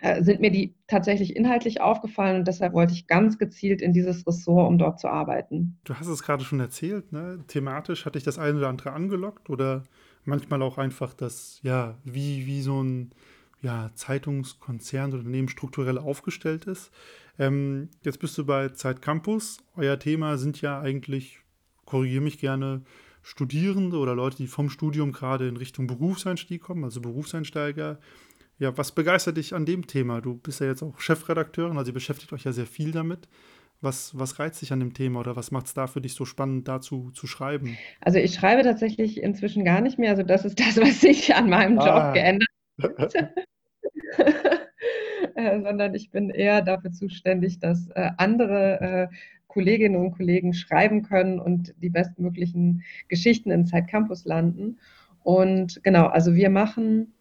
[0.00, 4.26] äh, sind mir die tatsächlich inhaltlich aufgefallen und deshalb wollte ich ganz gezielt in dieses
[4.26, 5.78] Ressort, um dort zu arbeiten.
[5.84, 7.42] Du hast es gerade schon erzählt, ne?
[7.48, 9.82] thematisch hatte ich das eine oder andere angelockt oder
[10.28, 13.12] manchmal auch einfach das, ja, wie, wie so ein
[13.60, 16.92] ja, Zeitungskonzern oder Unternehmen strukturell aufgestellt ist.
[17.38, 19.58] Ähm, jetzt bist du bei Zeit Campus.
[19.74, 21.40] Euer Thema sind ja eigentlich,
[21.84, 22.82] korrigiere mich gerne,
[23.22, 27.98] Studierende oder Leute, die vom Studium gerade in Richtung Berufseinstieg kommen, also Berufseinsteiger.
[28.58, 30.20] Ja, was begeistert dich an dem Thema?
[30.20, 33.28] Du bist ja jetzt auch Chefredakteurin, also ihr beschäftigt euch ja sehr viel damit.
[33.80, 36.24] Was, was reizt dich an dem Thema oder was macht es da für dich so
[36.24, 37.78] spannend, dazu zu schreiben?
[38.00, 40.10] Also ich schreibe tatsächlich inzwischen gar nicht mehr.
[40.10, 42.12] Also das ist das, was sich an meinem Job ah.
[42.12, 42.48] geändert
[42.98, 43.14] hat.
[45.36, 49.08] äh, sondern ich bin eher dafür zuständig, dass äh, andere äh,
[49.46, 54.78] Kolleginnen und Kollegen schreiben können und die bestmöglichen Geschichten in Zeit Campus landen.
[55.22, 57.12] Und genau, also wir machen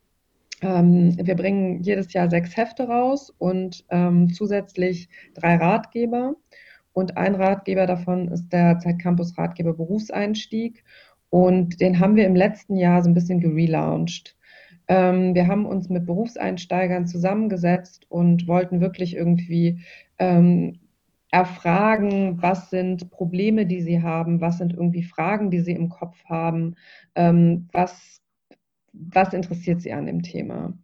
[0.62, 6.36] ähm, wir bringen jedes Jahr sechs Hefte raus und ähm, zusätzlich drei Ratgeber.
[6.94, 10.84] Und ein Ratgeber davon ist der Zeitcampus Ratgeber Berufseinstieg.
[11.30, 14.36] Und den haben wir im letzten Jahr so ein bisschen gelauncht.
[14.88, 19.82] Ähm, wir haben uns mit Berufseinsteigern zusammengesetzt und wollten wirklich irgendwie
[20.18, 20.80] ähm,
[21.30, 26.24] erfragen, was sind Probleme, die sie haben, was sind irgendwie Fragen, die sie im Kopf
[26.26, 26.76] haben,
[27.16, 28.22] ähm, was,
[29.14, 30.78] was interessiert sie an dem Thema.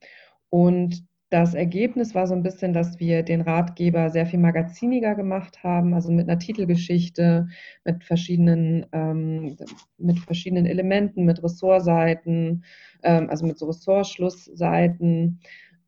[0.49, 5.63] Und das Ergebnis war so ein bisschen, dass wir den Ratgeber sehr viel magaziniger gemacht
[5.63, 7.47] haben, also mit einer Titelgeschichte,
[7.85, 9.57] mit verschiedenen, ähm,
[9.97, 12.63] mit verschiedenen Elementen, mit Ressortseiten,
[13.01, 15.39] ähm, also mit so Ressortschlussseiten.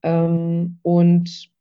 [0.02, 1.52] Ähm, und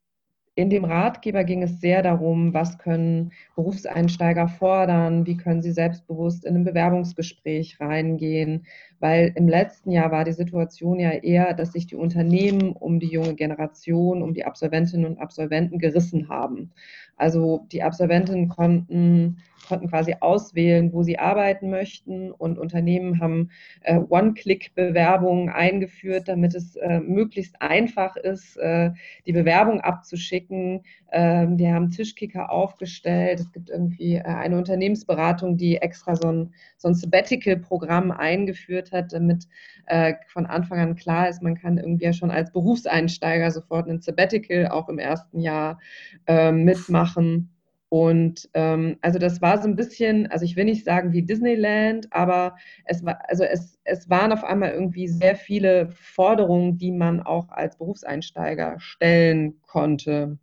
[0.57, 6.45] in dem Ratgeber ging es sehr darum, was können Berufseinsteiger fordern, wie können sie selbstbewusst
[6.45, 8.65] in ein Bewerbungsgespräch reingehen,
[9.01, 13.09] weil im letzten Jahr war die Situation ja eher, dass sich die Unternehmen um die
[13.09, 16.71] junge Generation, um die Absolventinnen und Absolventen gerissen haben.
[17.17, 23.51] Also die Absolventinnen konnten, konnten quasi auswählen, wo sie arbeiten möchten und Unternehmen haben
[23.83, 28.91] äh, One-Click-Bewerbungen eingeführt, damit es äh, möglichst einfach ist, äh,
[29.27, 30.83] die Bewerbung abzuschicken.
[31.13, 33.41] Ähm, die haben Tischkicker aufgestellt.
[33.41, 39.13] Es gibt irgendwie äh, eine Unternehmensberatung, die extra so ein, so ein Sabbatical-Programm eingeführt hat,
[39.13, 39.47] damit
[39.87, 44.01] äh, von Anfang an klar ist, man kann irgendwie ja schon als Berufseinsteiger sofort ein
[44.01, 45.79] Sabbatical auch im ersten Jahr
[46.27, 47.54] äh, mitmachen.
[47.95, 52.13] Und ähm, also das war so ein bisschen, also ich will nicht sagen wie Disneyland,
[52.13, 57.23] aber es war, also es, es waren auf einmal irgendwie sehr viele Forderungen, die man
[57.23, 60.41] auch als Berufseinsteiger stellen konnte.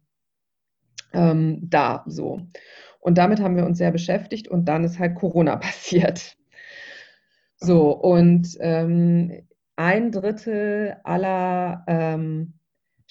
[1.12, 2.40] Ähm, da so.
[3.02, 6.38] Und damit haben wir uns sehr beschäftigt und dann ist halt Corona passiert.
[7.58, 12.54] So, und ähm, ein Drittel aller ähm,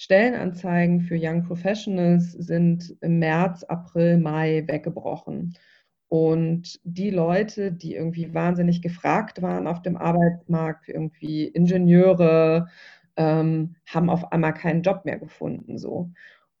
[0.01, 5.55] Stellenanzeigen für Young Professionals sind im März, April, Mai weggebrochen.
[6.07, 12.67] Und die Leute, die irgendwie wahnsinnig gefragt waren auf dem Arbeitsmarkt, irgendwie Ingenieure,
[13.15, 15.77] ähm, haben auf einmal keinen Job mehr gefunden.
[15.77, 16.09] So.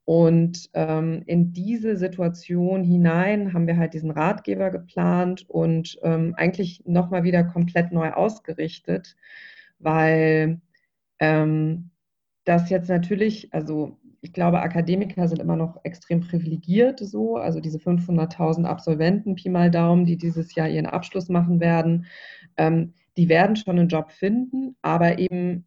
[0.05, 6.83] Und ähm, in diese Situation hinein haben wir halt diesen Ratgeber geplant und ähm, eigentlich
[6.85, 9.15] nochmal wieder komplett neu ausgerichtet,
[9.79, 10.61] weil
[11.17, 11.90] ähm,
[12.51, 17.77] das jetzt natürlich, also ich glaube, Akademiker sind immer noch extrem privilegiert so, also diese
[17.79, 22.05] 500.000 Absolventen, Pi mal Daumen, die dieses Jahr ihren Abschluss machen werden,
[22.57, 25.65] ähm, die werden schon einen Job finden, aber eben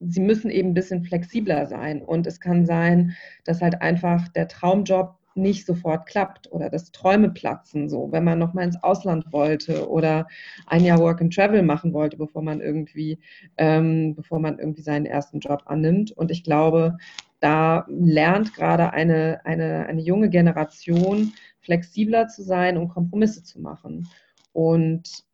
[0.00, 2.02] sie müssen eben ein bisschen flexibler sein.
[2.02, 7.30] Und es kann sein, dass halt einfach der Traumjob nicht sofort klappt oder dass Träume
[7.30, 10.26] platzen, so wenn man noch mal ins Ausland wollte oder
[10.66, 13.18] ein Jahr Work and Travel machen wollte, bevor man irgendwie,
[13.56, 16.12] ähm, bevor man irgendwie seinen ersten Job annimmt.
[16.12, 16.96] Und ich glaube,
[17.40, 24.08] da lernt gerade eine, eine, eine junge Generation flexibler zu sein und Kompromisse zu machen.
[24.52, 25.24] Und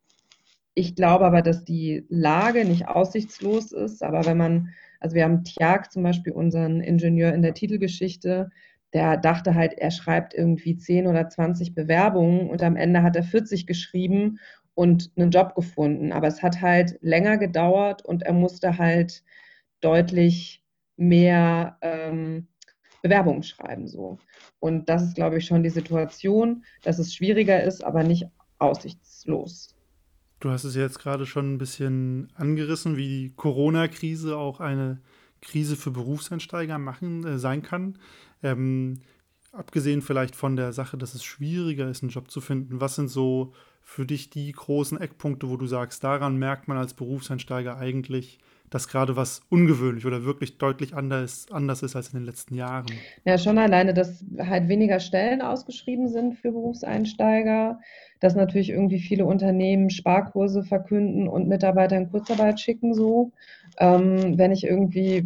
[0.73, 4.01] ich glaube aber, dass die Lage nicht aussichtslos ist.
[4.01, 8.49] Aber wenn man, also wir haben Tiag zum Beispiel, unseren Ingenieur in der Titelgeschichte,
[8.93, 13.23] der dachte halt, er schreibt irgendwie 10 oder 20 Bewerbungen und am Ende hat er
[13.23, 14.39] 40 geschrieben
[14.73, 16.11] und einen Job gefunden.
[16.11, 19.23] Aber es hat halt länger gedauert und er musste halt
[19.81, 20.63] deutlich
[20.97, 22.47] mehr ähm,
[23.01, 23.87] Bewerbungen schreiben.
[23.87, 24.17] So.
[24.59, 29.75] Und das ist, glaube ich, schon die Situation, dass es schwieriger ist, aber nicht aussichtslos.
[30.39, 35.01] Du hast es jetzt gerade schon ein bisschen angerissen, wie die Corona-Krise auch eine
[35.41, 37.97] Krise für Berufseinsteiger machen, äh, sein kann.
[38.43, 38.99] Ähm,
[39.51, 43.09] abgesehen vielleicht von der Sache, dass es schwieriger ist, einen Job zu finden, was sind
[43.09, 48.39] so für dich die großen Eckpunkte, wo du sagst, daran merkt man als Berufseinsteiger eigentlich,
[48.69, 52.85] dass gerade was ungewöhnlich oder wirklich deutlich anders, anders ist als in den letzten Jahren.
[53.25, 57.79] Ja, schon alleine, dass halt weniger Stellen ausgeschrieben sind für Berufseinsteiger,
[58.19, 63.31] dass natürlich irgendwie viele Unternehmen Sparkurse verkünden und Mitarbeiter in Kurzarbeit schicken so.
[63.79, 65.25] Ähm, wenn ich irgendwie,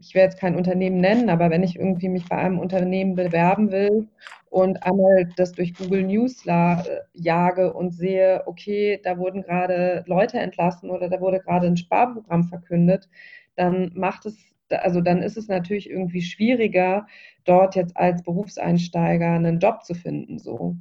[0.00, 3.72] ich werde jetzt kein Unternehmen nennen, aber wenn ich irgendwie mich bei einem Unternehmen bewerben
[3.72, 4.08] will
[4.50, 10.90] und einmal das durch Google News jage und sehe, okay, da wurden gerade Leute entlassen
[10.90, 13.08] oder da wurde gerade ein Sparprogramm verkündet,
[13.56, 14.36] dann macht es,
[14.70, 17.06] also dann ist es natürlich irgendwie schwieriger,
[17.44, 20.38] dort jetzt als Berufseinsteiger einen Job zu finden.
[20.38, 20.76] So.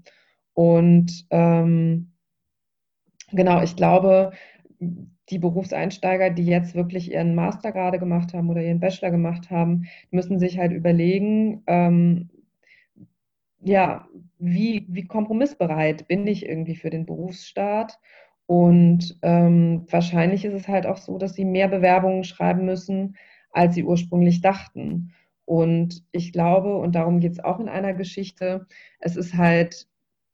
[0.53, 2.11] Und ähm,
[3.31, 4.31] genau, ich glaube,
[4.79, 9.87] die Berufseinsteiger, die jetzt wirklich ihren Master gerade gemacht haben oder ihren Bachelor gemacht haben,
[10.11, 12.29] müssen sich halt überlegen, ähm,
[13.61, 14.07] ja,
[14.39, 17.99] wie, wie kompromissbereit bin ich irgendwie für den Berufsstaat?
[18.45, 23.17] Und ähm, wahrscheinlich ist es halt auch so, dass sie mehr Bewerbungen schreiben müssen,
[23.51, 25.13] als sie ursprünglich dachten.
[25.45, 28.67] Und ich glaube, und darum geht es auch in einer Geschichte,
[28.99, 29.87] es ist halt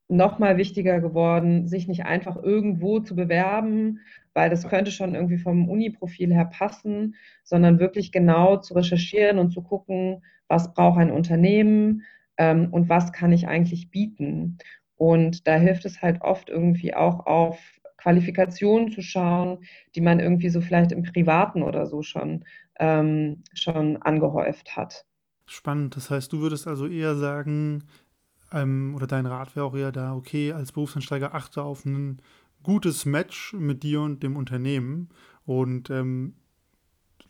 [0.07, 3.99] noch mal wichtiger geworden, sich nicht einfach irgendwo zu bewerben,
[4.33, 9.51] weil das könnte schon irgendwie vom Uni-Profil her passen, sondern wirklich genau zu recherchieren und
[9.51, 12.03] zu gucken, was braucht ein Unternehmen,
[12.37, 14.57] ähm, und was kann ich eigentlich bieten.
[14.95, 17.59] Und da hilft es halt oft irgendwie auch auf
[17.97, 19.59] Qualifikationen zu schauen,
[19.95, 22.45] die man irgendwie so vielleicht im Privaten oder so schon,
[22.79, 25.05] ähm, schon angehäuft hat.
[25.45, 25.95] Spannend.
[25.95, 27.83] Das heißt, du würdest also eher sagen,
[28.53, 32.21] ähm, oder dein Rat wäre auch eher da, okay, als Berufsansteiger achte auf ein
[32.61, 35.09] gutes Match mit dir und dem Unternehmen
[35.45, 36.35] und ähm,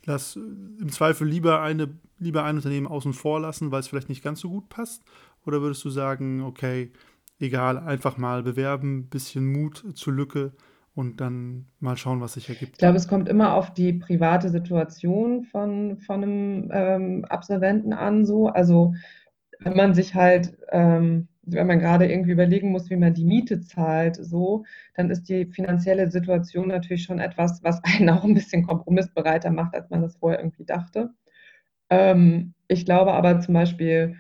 [0.06, 4.24] lass im Zweifel lieber, eine, lieber ein Unternehmen außen vor lassen, weil es vielleicht nicht
[4.24, 5.04] ganz so gut passt?
[5.46, 6.92] Oder würdest du sagen, okay,
[7.40, 10.54] egal, einfach mal bewerben, bisschen Mut zur Lücke
[10.96, 12.74] und dann mal schauen, was sich ergibt?
[12.74, 18.26] Ich glaube, es kommt immer auf die private Situation von, von einem ähm, Absolventen an.
[18.26, 18.48] So.
[18.48, 18.94] Also
[19.64, 23.62] wenn man sich halt ähm, wenn man gerade irgendwie überlegen muss, wie man die Miete
[23.62, 28.66] zahlt, so, dann ist die finanzielle Situation natürlich schon etwas, was einen auch ein bisschen
[28.66, 31.14] kompromissbereiter macht, als man das vorher irgendwie dachte.
[31.90, 34.16] Ähm, ich glaube aber zum Beispiel,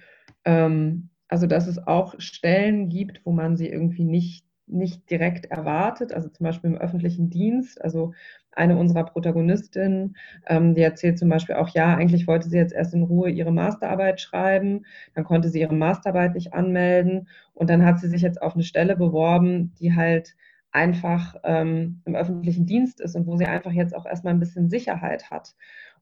[0.45, 6.13] ähm, also dass es auch Stellen gibt, wo man sie irgendwie nicht, nicht direkt erwartet,
[6.13, 7.81] also zum Beispiel im öffentlichen Dienst.
[7.81, 8.13] Also
[8.55, 10.15] eine unserer Protagonistinnen,
[10.47, 13.51] ähm, die erzählt zum Beispiel auch, ja, eigentlich wollte sie jetzt erst in Ruhe ihre
[13.51, 14.85] Masterarbeit schreiben,
[15.15, 18.63] dann konnte sie ihre Masterarbeit nicht anmelden und dann hat sie sich jetzt auf eine
[18.63, 20.35] Stelle beworben, die halt
[20.71, 24.69] einfach ähm, im öffentlichen Dienst ist und wo sie einfach jetzt auch erstmal ein bisschen
[24.69, 25.55] Sicherheit hat.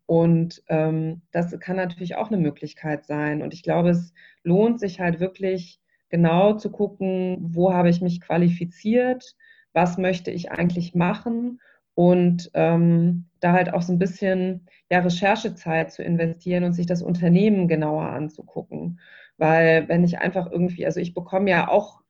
[0.05, 3.41] Und ähm, das kann natürlich auch eine Möglichkeit sein.
[3.41, 8.21] Und ich glaube, es lohnt sich halt wirklich genau zu gucken, wo habe ich mich
[8.21, 9.35] qualifiziert,
[9.73, 11.59] was möchte ich eigentlich machen
[11.95, 17.01] und ähm, da halt auch so ein bisschen ja, Recherchezeit zu investieren und sich das
[17.01, 18.99] Unternehmen genauer anzugucken.
[19.37, 22.01] Weil wenn ich einfach irgendwie, also ich bekomme ja auch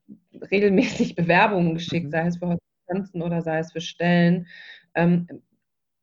[0.52, 2.12] regelmäßig Bewerbungen geschickt, mhm.
[2.12, 4.48] sei es für Hospitanzen oder sei es für Stellen.
[4.96, 5.28] Ähm,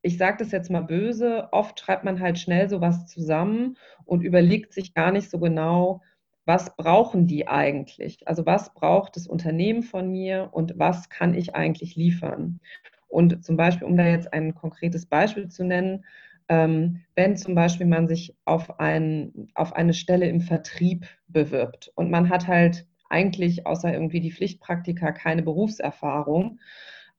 [0.03, 4.73] ich sage das jetzt mal böse, oft schreibt man halt schnell sowas zusammen und überlegt
[4.73, 6.03] sich gar nicht so genau,
[6.47, 8.27] was brauchen die eigentlich?
[8.27, 12.61] Also was braucht das Unternehmen von mir und was kann ich eigentlich liefern?
[13.09, 16.05] Und zum Beispiel, um da jetzt ein konkretes Beispiel zu nennen,
[16.49, 22.11] ähm, wenn zum Beispiel man sich auf, ein, auf eine Stelle im Vertrieb bewirbt und
[22.11, 26.59] man hat halt eigentlich außer irgendwie die Pflichtpraktika keine Berufserfahrung,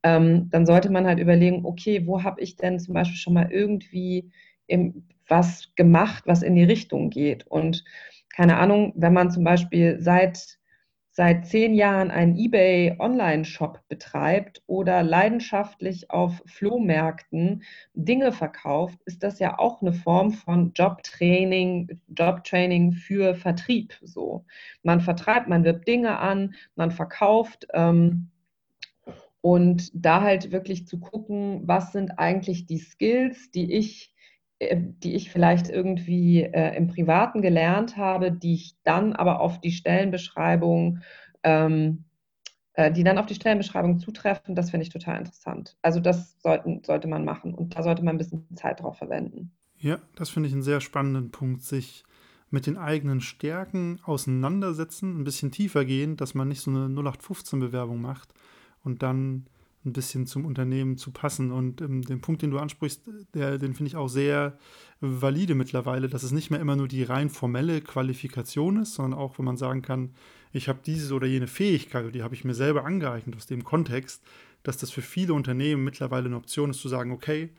[0.04, 3.52] ähm, dann sollte man halt überlegen, okay, wo habe ich denn zum Beispiel schon mal
[3.52, 4.32] irgendwie
[4.68, 7.46] im, was gemacht, was in die Richtung geht?
[7.48, 7.84] Und
[8.34, 10.59] keine Ahnung, wenn man zum Beispiel seit
[11.20, 19.60] seit zehn Jahren einen eBay-Online-Shop betreibt oder leidenschaftlich auf Flohmärkten Dinge verkauft, ist das ja
[19.60, 24.00] auch eine Form von Jobtraining, Jobtraining für Vertrieb.
[24.02, 24.46] So,
[24.82, 27.68] man vertreibt, man wirbt Dinge an, man verkauft.
[27.74, 28.30] Ähm,
[29.42, 34.14] und da halt wirklich zu gucken, was sind eigentlich die Skills, die ich
[34.62, 39.72] die ich vielleicht irgendwie äh, im Privaten gelernt habe, die ich dann aber auf die
[39.72, 41.00] Stellenbeschreibung,
[41.44, 42.06] ähm,
[42.74, 45.78] äh, die dann auf die Stellenbeschreibung zutreffen, das finde ich total interessant.
[45.82, 49.52] Also das sollten, sollte man machen und da sollte man ein bisschen Zeit drauf verwenden.
[49.78, 52.04] Ja, das finde ich einen sehr spannenden Punkt, sich
[52.50, 58.02] mit den eigenen Stärken auseinandersetzen, ein bisschen tiefer gehen, dass man nicht so eine 0815-Bewerbung
[58.02, 58.34] macht
[58.84, 59.46] und dann
[59.86, 61.52] ein bisschen zum Unternehmen zu passen.
[61.52, 63.02] Und ähm, den Punkt, den du ansprichst,
[63.34, 64.58] der, den finde ich auch sehr
[65.00, 69.38] valide mittlerweile, dass es nicht mehr immer nur die rein formelle Qualifikation ist, sondern auch,
[69.38, 70.12] wenn man sagen kann,
[70.52, 74.24] ich habe diese oder jene Fähigkeit, die habe ich mir selber angeeignet aus dem Kontext,
[74.64, 77.50] dass das für viele Unternehmen mittlerweile eine Option ist, zu sagen, okay,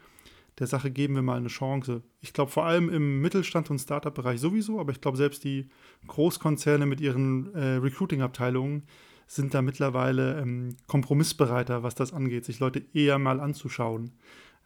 [0.58, 2.02] der Sache geben wir mal eine Chance.
[2.20, 5.70] Ich glaube vor allem im Mittelstand und Startup-Bereich sowieso, aber ich glaube selbst die
[6.06, 8.82] Großkonzerne mit ihren äh, Recruiting-Abteilungen,
[9.30, 14.10] sind da mittlerweile ähm, kompromissbereiter, was das angeht, sich Leute eher mal anzuschauen.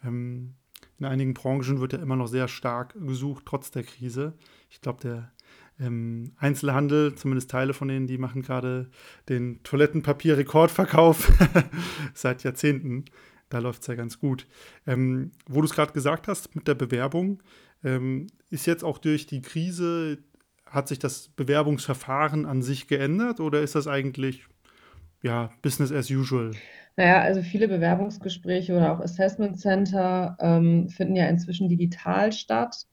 [0.03, 0.55] Ähm,
[0.98, 4.33] in einigen Branchen wird ja immer noch sehr stark gesucht, trotz der Krise.
[4.70, 5.33] Ich glaube, der
[5.79, 8.90] ähm, Einzelhandel, zumindest Teile von denen, die machen gerade
[9.29, 11.31] den Toilettenpapier-Rekordverkauf
[12.14, 13.05] seit Jahrzehnten.
[13.50, 14.46] Da läuft es ja ganz gut.
[14.87, 17.42] Ähm, wo du es gerade gesagt hast mit der Bewerbung,
[17.83, 20.24] ähm, ist jetzt auch durch die Krise,
[20.64, 24.46] hat sich das Bewerbungsverfahren an sich geändert oder ist das eigentlich
[25.25, 26.53] ja, Business as usual?
[26.97, 32.87] Naja, also viele Bewerbungsgespräche oder auch Assessment Center ähm, finden ja inzwischen digital statt.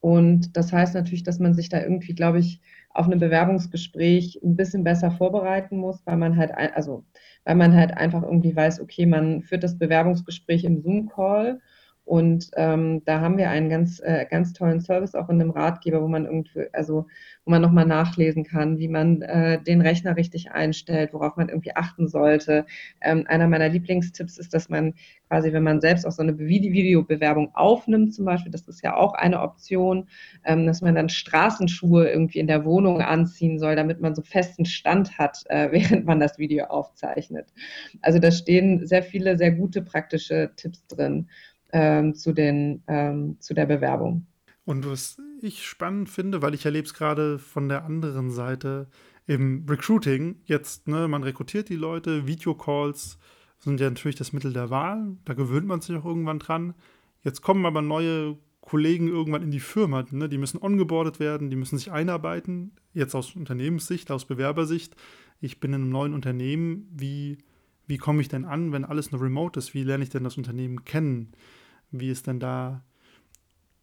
[0.00, 2.60] Und das heißt natürlich, dass man sich da irgendwie, glaube ich,
[2.90, 7.04] auf ein Bewerbungsgespräch ein bisschen besser vorbereiten muss, weil man halt, also,
[7.44, 11.60] weil man halt einfach irgendwie weiß, okay, man führt das Bewerbungsgespräch im Zoom-Call
[12.06, 16.00] und ähm, da haben wir einen ganz, äh, ganz tollen Service auch in einem Ratgeber,
[16.00, 17.08] wo man irgendwie, also
[17.44, 21.74] wo man nochmal nachlesen kann, wie man äh, den Rechner richtig einstellt, worauf man irgendwie
[21.74, 22.64] achten sollte.
[23.00, 24.94] Ähm, einer meiner Lieblingstipps ist, dass man
[25.26, 29.14] quasi, wenn man selbst auch so eine Videobewerbung aufnimmt, zum Beispiel, das ist ja auch
[29.14, 30.06] eine Option,
[30.44, 34.64] ähm, dass man dann Straßenschuhe irgendwie in der Wohnung anziehen soll, damit man so festen
[34.64, 37.52] Stand hat, äh, während man das Video aufzeichnet.
[38.00, 41.26] Also da stehen sehr viele, sehr gute praktische Tipps drin
[41.76, 44.26] ähm, zu, den, ähm, zu der Bewerbung.
[44.64, 48.88] Und was ich spannend finde, weil ich erlebe es gerade von der anderen Seite
[49.26, 53.18] im Recruiting, jetzt, ne, man rekrutiert die Leute, Videocalls
[53.58, 56.74] sind ja natürlich das Mittel der Wahl, da gewöhnt man sich auch irgendwann dran.
[57.22, 60.30] Jetzt kommen aber neue Kollegen irgendwann in die Firma, ne?
[60.30, 64.96] die müssen ongeboardet werden, die müssen sich einarbeiten, jetzt aus Unternehmenssicht, aus Bewerbersicht.
[65.40, 67.38] Ich bin in einem neuen Unternehmen, wie,
[67.86, 69.74] wie komme ich denn an, wenn alles nur remote ist?
[69.74, 71.32] Wie lerne ich denn das Unternehmen kennen?
[71.90, 72.82] Wie ist denn da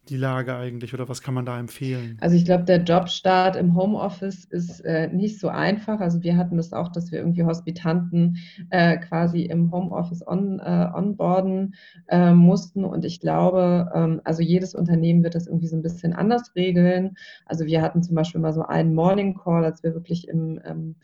[0.08, 2.18] die Lage eigentlich oder was kann man da empfehlen?
[2.20, 6.00] Also ich glaube, der Jobstart im Homeoffice ist äh, nicht so einfach.
[6.00, 8.36] Also wir hatten das auch, dass wir irgendwie Hospitanten
[8.70, 11.74] äh, quasi im Homeoffice on, äh, onboarden
[12.08, 12.84] äh, mussten.
[12.84, 17.16] Und ich glaube, ähm, also jedes Unternehmen wird das irgendwie so ein bisschen anders regeln.
[17.46, 20.96] Also wir hatten zum Beispiel mal so einen Morning Call, als wir wirklich im ähm,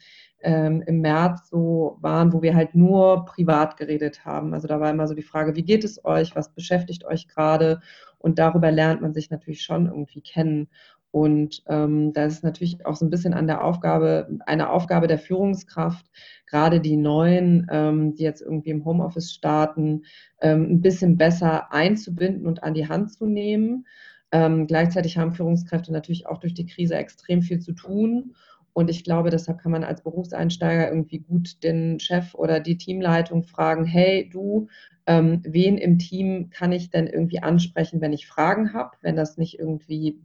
[0.43, 4.55] ähm, im März so waren, wo wir halt nur privat geredet haben.
[4.55, 7.81] Also da war immer so die Frage, wie geht es euch, was beschäftigt euch gerade?
[8.19, 10.69] Und darüber lernt man sich natürlich schon irgendwie kennen.
[11.13, 15.19] Und ähm, da ist natürlich auch so ein bisschen an der Aufgabe, eine Aufgabe der
[15.19, 16.07] Führungskraft,
[16.47, 20.05] gerade die Neuen, ähm, die jetzt irgendwie im Homeoffice starten,
[20.41, 23.87] ähm, ein bisschen besser einzubinden und an die Hand zu nehmen.
[24.33, 28.37] Ähm, gleichzeitig haben Führungskräfte natürlich auch durch die Krise extrem viel zu tun.
[28.73, 33.45] Und ich glaube, deshalb kann man als Berufseinsteiger irgendwie gut den Chef oder die Teamleitung
[33.45, 34.69] fragen, hey du,
[35.07, 39.37] ähm, wen im Team kann ich denn irgendwie ansprechen, wenn ich Fragen habe, wenn das
[39.39, 40.21] nicht irgendwie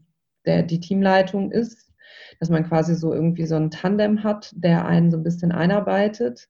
[0.46, 1.92] der, die Teamleitung ist.
[2.40, 6.50] Dass man quasi so irgendwie so ein Tandem hat, der einen so ein bisschen einarbeitet.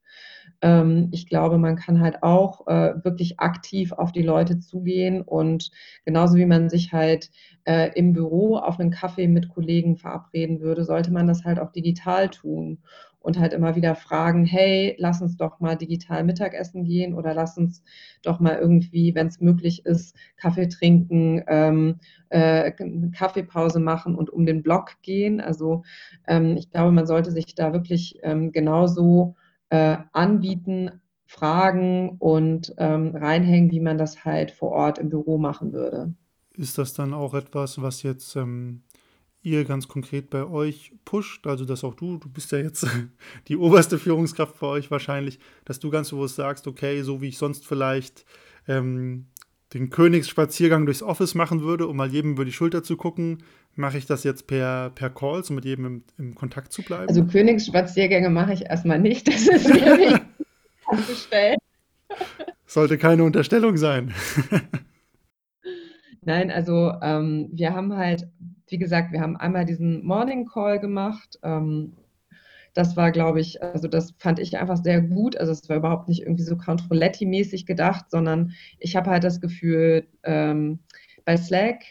[0.62, 5.72] Ähm, ich glaube, man kann halt auch äh, wirklich aktiv auf die Leute zugehen und
[6.06, 7.32] genauso wie man sich halt
[7.66, 11.72] äh, im Büro auf einen Kaffee mit Kollegen verabreden würde, sollte man das halt auch
[11.72, 12.80] digital tun
[13.26, 17.57] und halt immer wieder fragen, hey, lass uns doch mal digital Mittagessen gehen oder lass
[17.57, 17.84] uns
[18.21, 21.95] doch mal irgendwie, wenn es möglich ist, Kaffee trinken, ähm,
[22.30, 22.71] äh,
[23.11, 25.41] Kaffeepause machen und um den Block gehen.
[25.41, 25.84] Also
[26.28, 29.36] ähm, ich glaube, man sollte sich da wirklich ähm, genauso
[29.69, 30.91] äh, anbieten,
[31.26, 36.13] fragen und ähm, reinhängen, wie man das halt vor Ort im Büro machen würde.
[36.57, 38.84] Ist das dann auch etwas, was jetzt ähm,
[39.45, 42.87] ihr ganz konkret bei euch pusht, also dass auch du, du bist ja jetzt
[43.47, 47.37] die oberste Führungskraft bei euch wahrscheinlich, dass du ganz bewusst sagst, okay, so wie ich
[47.37, 48.25] sonst vielleicht
[48.67, 49.27] ähm,
[49.73, 53.43] den Königsspaziergang durchs Office machen würde, um mal jedem über die Schulter zu gucken,
[53.75, 57.07] mache ich das jetzt per, per Calls, um mit jedem im, im Kontakt zu bleiben?
[57.07, 60.21] Also Königsspaziergänge mache ich erstmal nicht, das ist mir nicht.
[62.65, 64.13] Sollte keine Unterstellung sein.
[66.21, 68.27] Nein, also ähm, wir haben halt
[68.68, 71.39] wie gesagt, wir haben einmal diesen Morning Call gemacht.
[71.43, 71.93] Ähm,
[72.74, 75.38] das war, glaube ich, also das fand ich einfach sehr gut.
[75.38, 80.07] Also es war überhaupt nicht irgendwie so Controletti-mäßig gedacht, sondern ich habe halt das Gefühl,
[80.24, 80.80] ähm,
[81.24, 81.84] bei Slack,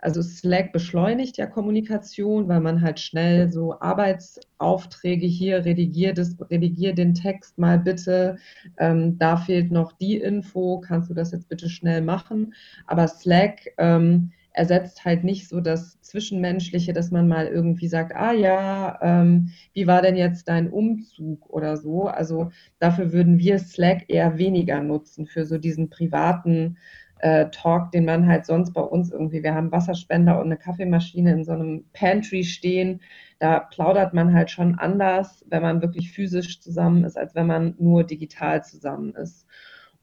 [0.00, 6.94] also Slack beschleunigt ja Kommunikation, weil man halt schnell so Arbeitsaufträge hier redigiert, das, redigier
[6.94, 8.38] den Text mal bitte,
[8.78, 12.54] ähm, da fehlt noch die Info, kannst du das jetzt bitte schnell machen?
[12.86, 18.32] Aber Slack ähm, ersetzt halt nicht so das Zwischenmenschliche, dass man mal irgendwie sagt, ah
[18.32, 22.08] ja, ähm, wie war denn jetzt dein Umzug oder so.
[22.08, 22.50] Also
[22.80, 26.76] dafür würden wir Slack eher weniger nutzen für so diesen privaten
[27.20, 31.32] äh, Talk, den man halt sonst bei uns irgendwie, wir haben Wasserspender und eine Kaffeemaschine
[31.32, 33.00] in so einem Pantry stehen.
[33.38, 37.76] Da plaudert man halt schon anders, wenn man wirklich physisch zusammen ist, als wenn man
[37.78, 39.46] nur digital zusammen ist.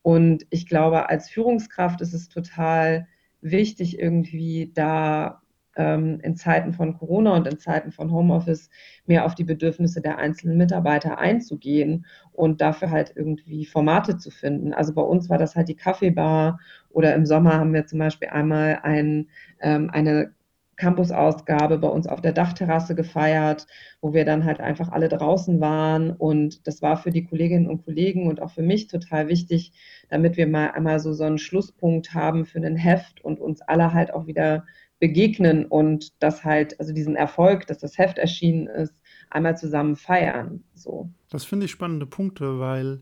[0.01, 3.07] Und ich glaube, als Führungskraft ist es total
[3.51, 5.41] wichtig, irgendwie da
[5.75, 8.69] ähm, in Zeiten von Corona und in Zeiten von Homeoffice
[9.05, 14.73] mehr auf die Bedürfnisse der einzelnen Mitarbeiter einzugehen und dafür halt irgendwie Formate zu finden.
[14.73, 18.29] Also bei uns war das halt die Kaffeebar oder im Sommer haben wir zum Beispiel
[18.29, 19.29] einmal ein,
[19.61, 20.33] ähm, eine
[20.77, 23.67] Campus-Ausgabe bei uns auf der Dachterrasse gefeiert,
[24.01, 26.11] wo wir dann halt einfach alle draußen waren.
[26.11, 29.71] Und das war für die Kolleginnen und Kollegen und auch für mich total wichtig,
[30.09, 33.93] damit wir mal einmal so, so einen Schlusspunkt haben für ein Heft und uns alle
[33.93, 34.65] halt auch wieder
[34.99, 38.93] begegnen und das halt, also diesen Erfolg, dass das Heft erschienen ist,
[39.29, 40.63] einmal zusammen feiern.
[40.73, 41.09] So.
[41.29, 43.01] Das finde ich spannende Punkte, weil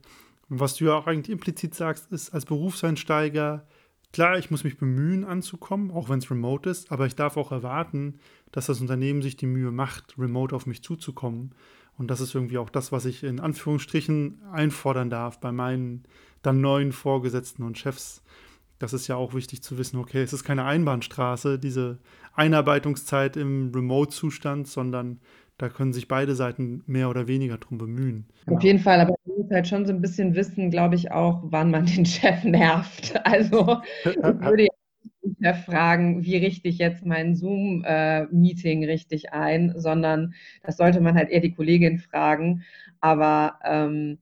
[0.49, 3.65] was du ja auch eigentlich implizit sagst, ist, als Berufseinsteiger
[4.13, 7.51] Klar, ich muss mich bemühen anzukommen, auch wenn es remote ist, aber ich darf auch
[7.51, 8.19] erwarten,
[8.51, 11.55] dass das Unternehmen sich die Mühe macht, remote auf mich zuzukommen.
[11.97, 16.03] Und das ist irgendwie auch das, was ich in Anführungsstrichen einfordern darf bei meinen
[16.43, 18.21] dann neuen Vorgesetzten und Chefs.
[18.77, 21.97] Das ist ja auch wichtig zu wissen, okay, es ist keine Einbahnstraße, diese
[22.35, 25.21] Einarbeitungszeit im Remote-Zustand, sondern
[25.57, 28.25] da können sich beide Seiten mehr oder weniger drum bemühen.
[28.47, 31.41] Auf jeden Fall, aber man muss halt schon so ein bisschen wissen, glaube ich, auch,
[31.45, 33.13] wann man den Chef nervt.
[33.25, 34.67] Also ich würde
[35.23, 40.33] den Chef fragen, wie richte ich jetzt mein Zoom-Meeting richtig ein, sondern
[40.63, 42.63] das sollte man halt eher die Kollegin fragen.
[42.99, 44.17] Aber ähm,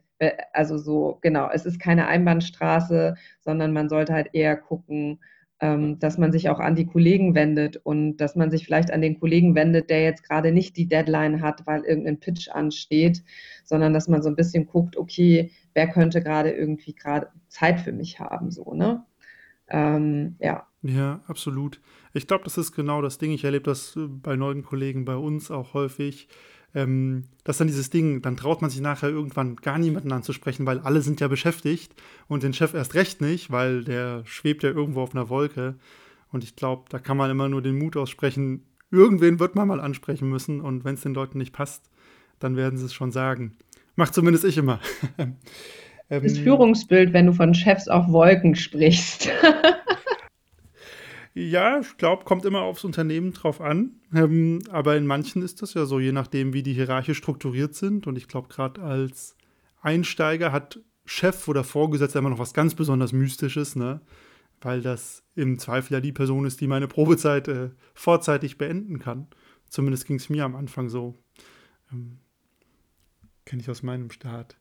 [0.54, 5.20] also so, genau, es ist keine Einbahnstraße, sondern man sollte halt eher gucken,
[5.62, 9.20] dass man sich auch an die Kollegen wendet und dass man sich vielleicht an den
[9.20, 13.24] Kollegen wendet, der jetzt gerade nicht die Deadline hat, weil irgendein Pitch ansteht,
[13.64, 17.92] sondern dass man so ein bisschen guckt, okay, wer könnte gerade irgendwie gerade Zeit für
[17.92, 19.06] mich haben, so, ne?
[19.70, 20.68] Ähm, ja.
[20.82, 21.80] Ja, absolut.
[22.14, 23.32] Ich glaube, das ist genau das Ding.
[23.32, 26.28] Ich erlebe das äh, bei neuen Kollegen bei uns auch häufig
[26.74, 30.80] ähm, dass dann dieses Ding, dann traut man sich nachher irgendwann gar niemanden anzusprechen, weil
[30.80, 31.94] alle sind ja beschäftigt
[32.28, 35.76] und den Chef erst recht nicht, weil der schwebt ja irgendwo auf einer Wolke.
[36.32, 39.80] Und ich glaube, da kann man immer nur den Mut aussprechen, irgendwen wird man mal
[39.80, 41.90] ansprechen müssen und wenn es den Leuten nicht passt,
[42.40, 43.58] dann werden sie es schon sagen.
[43.96, 44.80] Macht zumindest ich immer.
[46.10, 49.30] das ähm, Führungsbild, wenn du von Chefs auf Wolken sprichst.
[51.34, 54.02] Ja, ich glaube, kommt immer aufs Unternehmen drauf an.
[54.14, 58.06] Ähm, aber in manchen ist das ja so, je nachdem, wie die hierarchisch strukturiert sind.
[58.06, 59.36] Und ich glaube, gerade als
[59.82, 64.02] Einsteiger hat Chef oder Vorgesetzter immer noch was ganz besonders Mystisches, ne?
[64.60, 69.28] Weil das im Zweifel ja die Person ist, die meine Probezeit äh, vorzeitig beenden kann.
[69.70, 71.18] Zumindest ging es mir am Anfang so.
[71.92, 72.20] Ähm,
[73.46, 74.58] Kenne ich aus meinem Start.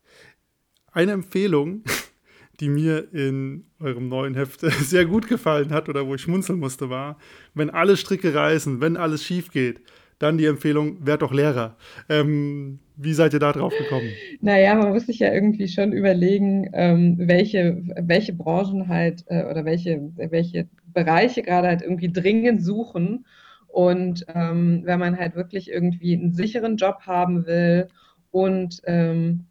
[0.91, 1.85] Eine Empfehlung
[2.61, 6.91] die mir in eurem neuen Heft sehr gut gefallen hat oder wo ich schmunzeln musste,
[6.91, 7.19] war,
[7.55, 9.81] wenn alle Stricke reißen, wenn alles schief geht,
[10.19, 11.77] dann die Empfehlung, werd doch Lehrer.
[12.11, 14.11] Ähm, wie seid ihr da drauf gekommen?
[14.43, 19.65] Naja, man muss sich ja irgendwie schon überlegen, ähm, welche, welche Branchen halt äh, oder
[19.65, 23.25] welche, welche Bereiche gerade halt irgendwie dringend suchen.
[23.69, 27.89] Und ähm, wenn man halt wirklich irgendwie einen sicheren Job haben will
[28.31, 29.47] und ähm,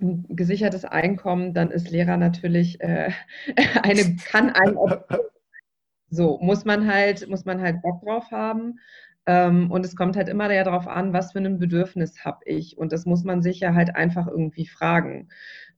[0.00, 3.10] ein gesichertes Einkommen, dann ist Lehrer natürlich äh,
[3.82, 4.76] eine, kann ein
[6.10, 8.78] so muss man halt, muss man halt Bock drauf haben.
[9.26, 12.78] Ähm, und es kommt halt immer ja darauf an, was für ein Bedürfnis habe ich.
[12.78, 15.28] Und das muss man sich ja halt einfach irgendwie fragen.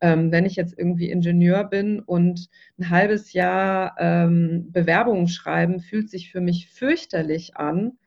[0.01, 2.49] Ähm, wenn ich jetzt irgendwie Ingenieur bin und
[2.79, 7.99] ein halbes Jahr ähm, Bewerbungen schreiben, fühlt sich für mich fürchterlich an.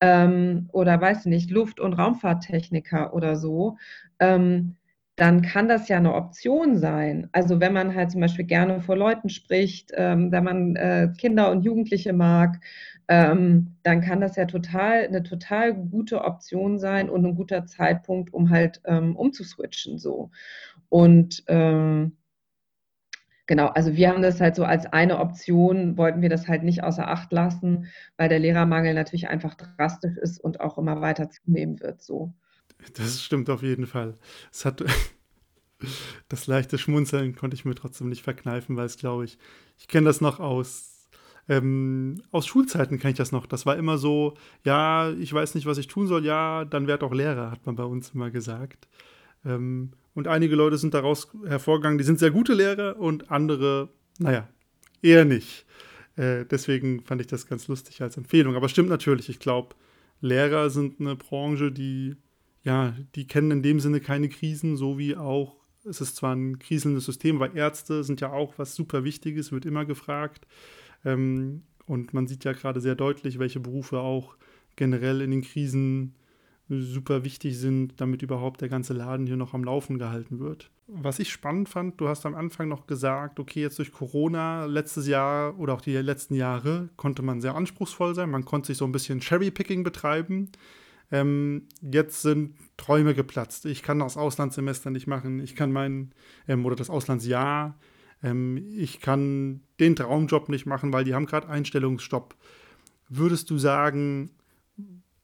[0.00, 3.76] Ähm, oder weiß nicht, Luft- und Raumfahrttechniker oder so.
[4.18, 4.76] Ähm,
[5.20, 7.28] dann kann das ja eine Option sein.
[7.32, 11.50] Also wenn man halt zum Beispiel gerne vor Leuten spricht, ähm, wenn man äh, Kinder
[11.50, 12.60] und Jugendliche mag,
[13.06, 18.32] ähm, dann kann das ja total eine total gute Option sein und ein guter Zeitpunkt,
[18.32, 20.30] um halt ähm, umzuswitchen so.
[20.88, 22.16] Und ähm,
[23.46, 26.82] genau, also wir haben das halt so als eine Option, wollten wir das halt nicht
[26.82, 31.78] außer Acht lassen, weil der Lehrermangel natürlich einfach drastisch ist und auch immer weiter zunehmen
[31.80, 32.32] wird so.
[32.94, 34.14] Das stimmt auf jeden Fall.
[34.52, 34.84] Es hat
[36.28, 39.38] das leichte Schmunzeln konnte ich mir trotzdem nicht verkneifen, weil es glaube ich,
[39.78, 40.90] ich kenne das noch aus
[41.48, 43.44] ähm, aus Schulzeiten kenne ich das noch.
[43.46, 47.02] Das war immer so, ja, ich weiß nicht, was ich tun soll, ja, dann werd
[47.02, 48.88] auch Lehrer, hat man bei uns immer gesagt.
[49.44, 54.48] Ähm, und einige Leute sind daraus hervorgegangen, die sind sehr gute Lehrer und andere, naja,
[55.02, 55.66] eher nicht.
[56.16, 58.54] Äh, deswegen fand ich das ganz lustig als Empfehlung.
[58.54, 59.74] Aber stimmt natürlich, ich glaube,
[60.20, 62.16] Lehrer sind eine Branche, die,
[62.62, 66.58] ja, die kennen in dem Sinne keine Krisen, so wie auch, es ist zwar ein
[66.58, 70.46] kriselndes System, weil Ärzte sind ja auch was super Wichtiges, wird immer gefragt.
[71.04, 74.36] Ähm, und man sieht ja gerade sehr deutlich, welche Berufe auch
[74.76, 76.14] generell in den Krisen
[76.68, 80.70] super wichtig sind, damit überhaupt der ganze Laden hier noch am Laufen gehalten wird.
[80.86, 85.08] Was ich spannend fand, du hast am Anfang noch gesagt, okay, jetzt durch Corona letztes
[85.08, 88.84] Jahr oder auch die letzten Jahre konnte man sehr anspruchsvoll sein, man konnte sich so
[88.84, 90.50] ein bisschen Cherry-Picking betreiben.
[91.12, 93.66] Ähm, jetzt sind Träume geplatzt.
[93.66, 96.12] Ich kann das Auslandssemester nicht machen, ich kann mein,
[96.46, 97.76] ähm, oder das Auslandsjahr
[98.22, 102.36] ähm, ich kann den Traumjob nicht machen, weil die haben gerade Einstellungsstopp.
[103.08, 104.30] Würdest du sagen,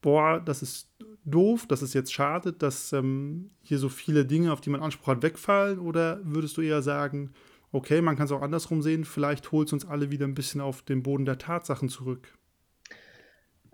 [0.00, 0.90] boah, das ist
[1.24, 2.94] doof, das ist jetzt schade, dass
[3.62, 5.78] hier so viele Dinge, auf die man Anspruch hat, wegfallen?
[5.78, 7.32] Oder würdest du eher sagen,
[7.72, 10.60] okay, man kann es auch andersrum sehen, vielleicht holt es uns alle wieder ein bisschen
[10.60, 12.35] auf den Boden der Tatsachen zurück?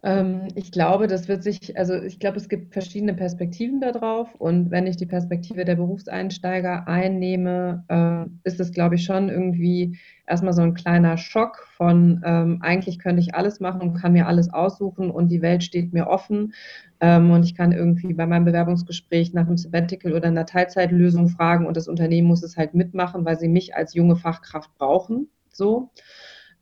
[0.04, 4.34] Ähm, ich glaube, das wird sich, also ich glaube, es gibt verschiedene Perspektiven darauf.
[4.34, 9.98] Und wenn ich die Perspektive der Berufseinsteiger einnehme, äh, ist es, glaube ich, schon irgendwie
[10.26, 14.26] erstmal so ein kleiner Schock von, ähm, eigentlich könnte ich alles machen und kann mir
[14.26, 16.52] alles aussuchen und die Welt steht mir offen.
[17.00, 21.66] Ähm, und ich kann irgendwie bei meinem Bewerbungsgespräch nach einem Sabbatical oder einer Teilzeitlösung fragen
[21.66, 25.28] und das Unternehmen muss es halt mitmachen, weil sie mich als junge Fachkraft brauchen.
[25.52, 25.90] So.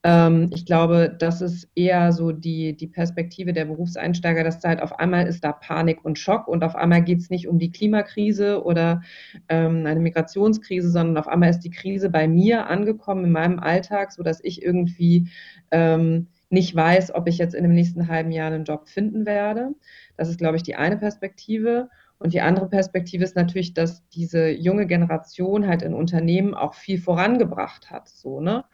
[0.02, 4.98] Ähm, ich glaube, das ist eher so die, die Perspektive der Berufseinsteiger, dass halt auf
[4.98, 8.64] einmal ist da Panik und Schock und auf einmal geht es nicht um die Klimakrise
[8.64, 9.02] oder
[9.48, 14.12] ähm, eine Migrationskrise, sondern auf einmal ist die Krise bei mir angekommen in meinem Alltag,
[14.12, 15.28] sodass ich irgendwie
[15.70, 19.74] ähm, nicht weiß, ob ich jetzt in dem nächsten halben Jahr einen Job finden werde.
[20.16, 21.90] Das ist, glaube ich, die eine Perspektive.
[22.18, 26.98] Und die andere Perspektive ist natürlich, dass diese junge Generation halt in Unternehmen auch viel
[26.98, 28.08] vorangebracht hat.
[28.08, 28.64] So, ne?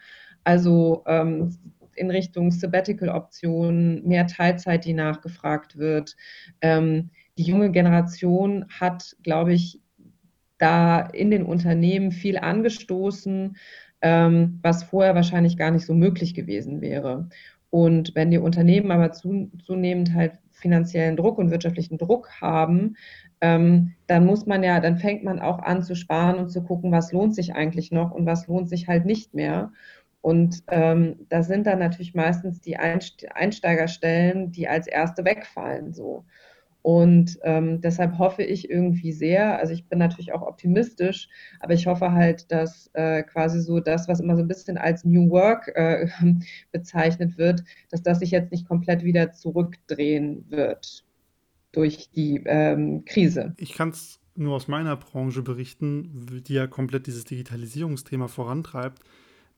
[0.47, 1.57] Also ähm,
[1.97, 6.15] in Richtung Sabbatical-Optionen, mehr Teilzeit, die nachgefragt wird.
[6.61, 9.81] Ähm, die junge Generation hat, glaube ich,
[10.59, 13.57] da in den Unternehmen viel angestoßen,
[14.03, 17.29] ähm, was vorher wahrscheinlich gar nicht so möglich gewesen wäre.
[17.71, 22.95] Und wenn die Unternehmen aber zu, zunehmend halt finanziellen Druck und wirtschaftlichen Druck haben,
[23.41, 26.93] ähm, dann muss man ja, dann fängt man auch an zu sparen und zu gucken,
[26.93, 29.73] was lohnt sich eigentlich noch und was lohnt sich halt nicht mehr.
[30.27, 35.93] Und ähm, da sind dann natürlich meistens die Einsteigerstellen, die als erste wegfallen.
[35.93, 36.25] So.
[36.83, 41.29] Und ähm, deshalb hoffe ich irgendwie sehr, also ich bin natürlich auch optimistisch,
[41.61, 45.05] aber ich hoffe halt, dass äh, quasi so das, was immer so ein bisschen als
[45.05, 46.09] New Work äh,
[46.73, 47.63] bezeichnet wird,
[47.93, 51.05] dass das sich jetzt nicht komplett wieder zurückdrehen wird
[51.71, 53.55] durch die ähm, Krise.
[53.59, 59.05] Ich kann es nur aus meiner Branche berichten, die ja komplett dieses Digitalisierungsthema vorantreibt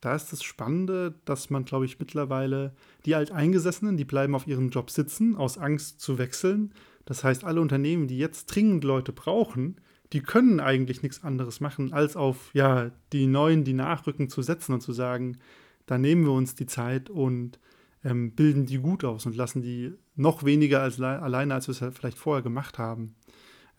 [0.01, 2.73] da ist das Spannende, dass man, glaube ich, mittlerweile
[3.05, 6.73] die Alteingesessenen, die bleiben auf ihrem Job sitzen, aus Angst zu wechseln.
[7.05, 9.81] Das heißt, alle Unternehmen, die jetzt dringend Leute brauchen,
[10.13, 14.73] die können eigentlich nichts anderes machen, als auf ja, die Neuen, die nachrücken, zu setzen
[14.73, 15.39] und zu sagen,
[15.87, 17.59] da nehmen wir uns die Zeit und
[18.05, 21.97] ähm, bilden die gut aus und lassen die noch weniger als alleine, als wir es
[21.97, 23.17] vielleicht vorher gemacht haben.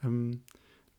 [0.04, 0.42] Ähm,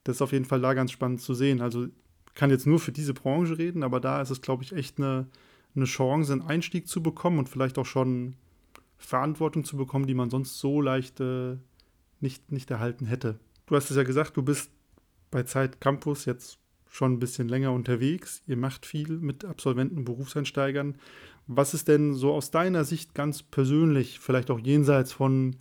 [0.05, 1.61] das ist auf jeden Fall da ganz spannend zu sehen.
[1.61, 1.89] Also
[2.35, 5.27] kann jetzt nur für diese Branche reden, aber da ist es, glaube ich, echt eine,
[5.75, 8.35] eine Chance, einen Einstieg zu bekommen und vielleicht auch schon
[8.99, 11.57] Verantwortung zu bekommen, die man sonst so leicht äh,
[12.21, 13.39] nicht, nicht erhalten hätte.
[13.67, 14.71] Du hast es ja gesagt, du bist
[15.31, 16.59] bei Zeit Campus jetzt
[16.89, 18.43] schon ein bisschen länger unterwegs.
[18.47, 20.97] Ihr macht viel mit Absolventen, Berufseinsteigern.
[21.47, 25.57] Was ist denn so aus deiner Sicht ganz persönlich, vielleicht auch jenseits von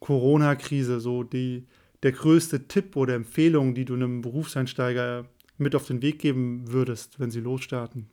[0.00, 1.66] Corona-Krise, so die,
[2.02, 5.24] der größte Tipp oder Empfehlung, die du einem Berufseinsteiger
[5.58, 8.08] mit auf den Weg geben würdest, wenn sie losstarten?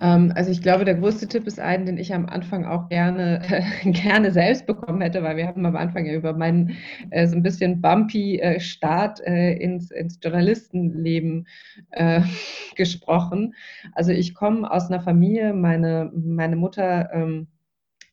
[0.00, 3.42] Ähm, also ich glaube, der größte Tipp ist einen, den ich am Anfang auch gerne,
[3.84, 6.76] gerne selbst bekommen hätte, weil wir haben am Anfang ja über meinen
[7.10, 11.48] äh, so ein bisschen bumpy äh, Start äh, ins, ins Journalistenleben
[11.90, 12.22] äh,
[12.76, 13.54] gesprochen.
[13.92, 17.48] Also ich komme aus einer Familie, meine, meine Mutter ähm,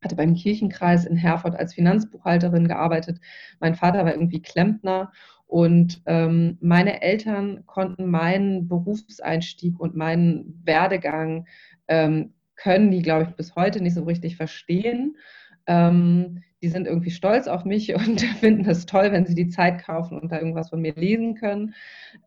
[0.03, 3.19] hatte beim Kirchenkreis in Herford als Finanzbuchhalterin gearbeitet.
[3.59, 5.11] Mein Vater war irgendwie Klempner
[5.47, 11.47] und ähm, meine Eltern konnten meinen Berufseinstieg und meinen Werdegang
[11.87, 15.15] ähm, können die, glaube ich, bis heute nicht so richtig verstehen.
[15.65, 19.79] Ähm, die sind irgendwie stolz auf mich und finden es toll, wenn sie die Zeit
[19.81, 21.73] kaufen und da irgendwas von mir lesen können.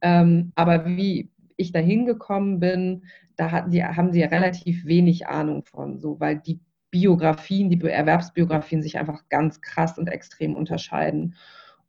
[0.01, 3.05] Ähm, aber wie ich da hingekommen bin,
[3.37, 6.61] da hatten die, haben sie ja relativ wenig Ahnung von, so, weil die
[6.91, 11.37] Biografien, die Erwerbsbiografien sich einfach ganz krass und extrem unterscheiden.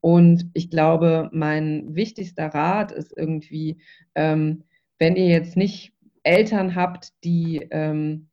[0.01, 3.77] Und ich glaube, mein wichtigster Rat ist irgendwie,
[4.15, 4.63] ähm,
[4.99, 5.93] wenn ihr jetzt nicht
[6.23, 8.27] Eltern habt, die, ähm,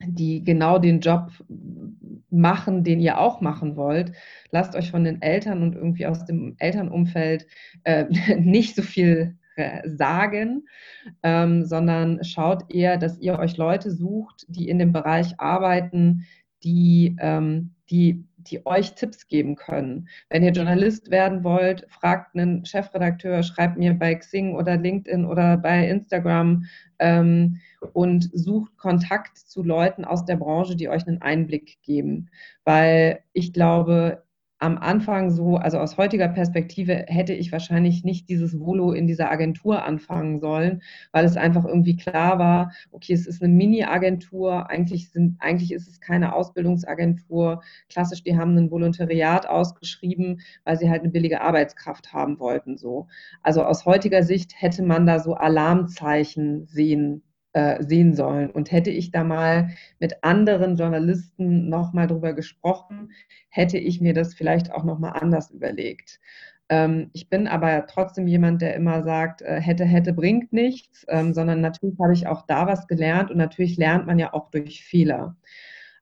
[0.00, 1.30] die genau den Job
[2.30, 4.12] machen, den ihr auch machen wollt,
[4.50, 7.46] lasst euch von den Eltern und irgendwie aus dem Elternumfeld
[7.84, 8.04] äh,
[8.38, 10.66] nicht so viel äh, sagen,
[11.22, 16.26] ähm, sondern schaut eher, dass ihr euch Leute sucht, die in dem Bereich arbeiten,
[16.62, 20.08] die, ähm, die die euch Tipps geben können.
[20.28, 25.56] Wenn ihr Journalist werden wollt, fragt einen Chefredakteur, schreibt mir bei Xing oder LinkedIn oder
[25.56, 26.64] bei Instagram
[26.98, 27.60] ähm,
[27.92, 32.30] und sucht Kontakt zu Leuten aus der Branche, die euch einen Einblick geben.
[32.64, 34.22] Weil ich glaube,
[34.58, 39.30] am Anfang so, also aus heutiger Perspektive hätte ich wahrscheinlich nicht dieses Volo in dieser
[39.30, 40.82] Agentur anfangen sollen,
[41.12, 45.88] weil es einfach irgendwie klar war, okay, es ist eine Mini-Agentur, eigentlich sind, eigentlich ist
[45.88, 47.62] es keine Ausbildungsagentur.
[47.90, 53.08] Klassisch, die haben ein Volontariat ausgeschrieben, weil sie halt eine billige Arbeitskraft haben wollten, so.
[53.42, 57.22] Also aus heutiger Sicht hätte man da so Alarmzeichen sehen
[57.56, 58.50] äh, sehen sollen.
[58.50, 63.12] Und hätte ich da mal mit anderen Journalisten nochmal drüber gesprochen,
[63.48, 66.20] hätte ich mir das vielleicht auch nochmal anders überlegt.
[66.68, 71.32] Ähm, ich bin aber trotzdem jemand, der immer sagt, äh, hätte, hätte bringt nichts, ähm,
[71.32, 74.84] sondern natürlich habe ich auch da was gelernt und natürlich lernt man ja auch durch
[74.84, 75.34] Fehler.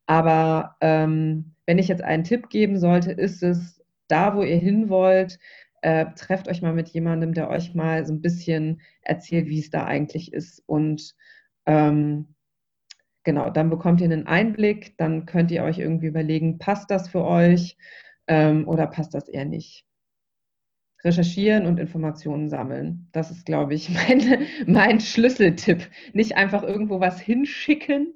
[0.07, 4.89] Aber ähm, wenn ich jetzt einen Tipp geben sollte, ist es, da wo ihr hin
[4.89, 5.39] wollt,
[5.83, 9.71] äh, trefft euch mal mit jemandem, der euch mal so ein bisschen erzählt, wie es
[9.71, 11.15] da eigentlich ist und
[11.67, 12.35] ähm,
[13.25, 17.25] genau, dann bekommt ihr einen Einblick, dann könnt ihr euch irgendwie überlegen, passt das für
[17.25, 17.77] euch
[18.27, 19.85] ähm, oder passt das eher nicht.
[21.03, 23.09] Recherchieren und Informationen sammeln.
[23.13, 25.91] Das ist, glaube ich, mein, mein Schlüsseltipp.
[26.13, 28.15] Nicht einfach irgendwo was hinschicken,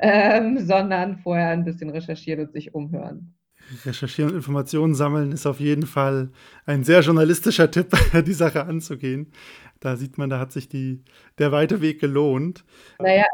[0.00, 3.37] ähm, sondern vorher ein bisschen recherchieren und sich umhören.
[3.84, 6.30] Recherchieren und Informationen sammeln ist auf jeden Fall
[6.66, 7.96] ein sehr journalistischer Tipp,
[8.26, 9.32] die Sache anzugehen.
[9.80, 11.02] Da sieht man, da hat sich die,
[11.38, 12.64] der weite Weg gelohnt.
[12.98, 13.26] Naja,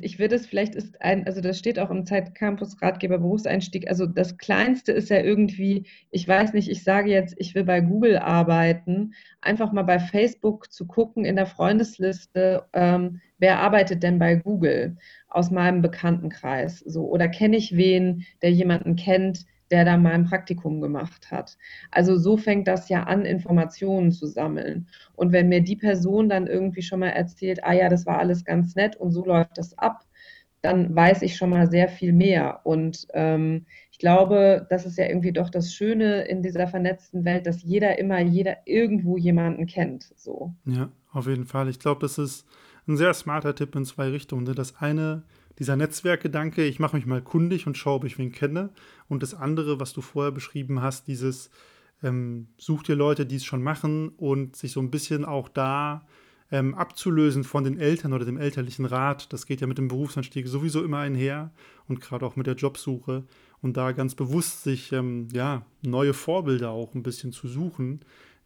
[0.00, 3.88] ich würde es vielleicht ist ein, also das steht auch im Zeitcampus Ratgeber Berufseinstieg.
[3.88, 7.80] Also das Kleinste ist ja irgendwie, ich weiß nicht, ich sage jetzt, ich will bei
[7.80, 14.18] Google arbeiten, einfach mal bei Facebook zu gucken in der Freundesliste, ähm, wer arbeitet denn
[14.18, 14.96] bei Google
[15.28, 20.26] aus meinem Bekanntenkreis, so oder kenne ich wen, der jemanden kennt, der da mal ein
[20.26, 21.56] Praktikum gemacht hat.
[21.90, 24.86] Also so fängt das ja an, Informationen zu sammeln.
[25.14, 28.44] Und wenn mir die Person dann irgendwie schon mal erzählt, ah ja, das war alles
[28.44, 30.04] ganz nett und so läuft das ab,
[30.60, 32.60] dann weiß ich schon mal sehr viel mehr.
[32.64, 37.46] Und ähm, ich glaube, das ist ja irgendwie doch das Schöne in dieser vernetzten Welt,
[37.46, 40.12] dass jeder immer, jeder irgendwo jemanden kennt.
[40.16, 40.54] So.
[40.66, 41.68] Ja, auf jeden Fall.
[41.68, 42.46] Ich glaube, das ist
[42.86, 44.44] ein sehr smarter Tipp in zwei Richtungen.
[44.54, 45.22] Das eine
[45.58, 48.70] dieser Netzwerkgedanke, ich mache mich mal kundig und schaue, ob ich wen kenne.
[49.08, 51.50] Und das andere, was du vorher beschrieben hast, dieses
[52.02, 56.06] ähm, such dir Leute, die es schon machen und sich so ein bisschen auch da
[56.50, 59.32] ähm, abzulösen von den Eltern oder dem elterlichen Rat.
[59.32, 61.50] Das geht ja mit dem Berufsanstieg sowieso immer einher
[61.88, 63.24] und gerade auch mit der Jobsuche.
[63.62, 68.00] Und da ganz bewusst sich ähm, ja, neue Vorbilder auch ein bisschen zu suchen,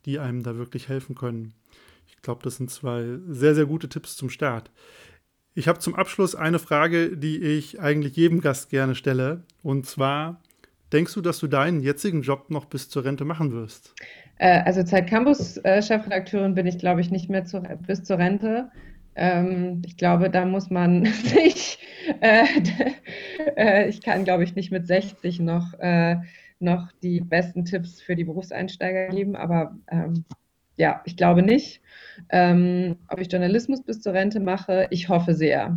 [0.04, 1.54] die einem da wirklich helfen können.
[2.06, 4.70] Ich glaube, das sind zwei sehr, sehr gute Tipps zum Start.
[5.58, 9.42] Ich habe zum Abschluss eine Frage, die ich eigentlich jedem Gast gerne stelle.
[9.62, 10.42] Und zwar,
[10.92, 13.94] denkst du, dass du deinen jetzigen Job noch bis zur Rente machen wirst?
[14.36, 18.18] Äh, also Zeit Campus äh, Chefredakteurin bin ich, glaube ich, nicht mehr zu, bis zur
[18.18, 18.70] Rente.
[19.14, 21.78] Ähm, ich glaube, da muss man sich,
[22.20, 22.44] äh,
[23.56, 26.16] äh, ich kann, glaube ich, nicht mit 60 noch, äh,
[26.60, 30.26] noch die besten Tipps für die Berufseinsteiger geben, aber ähm,
[30.76, 31.80] ja, ich glaube nicht.
[32.30, 35.76] Ähm, ob ich Journalismus bis zur Rente mache, ich hoffe sehr.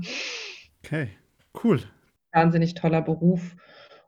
[0.84, 1.10] Okay,
[1.64, 1.82] cool.
[2.34, 3.56] Wahnsinnig toller Beruf.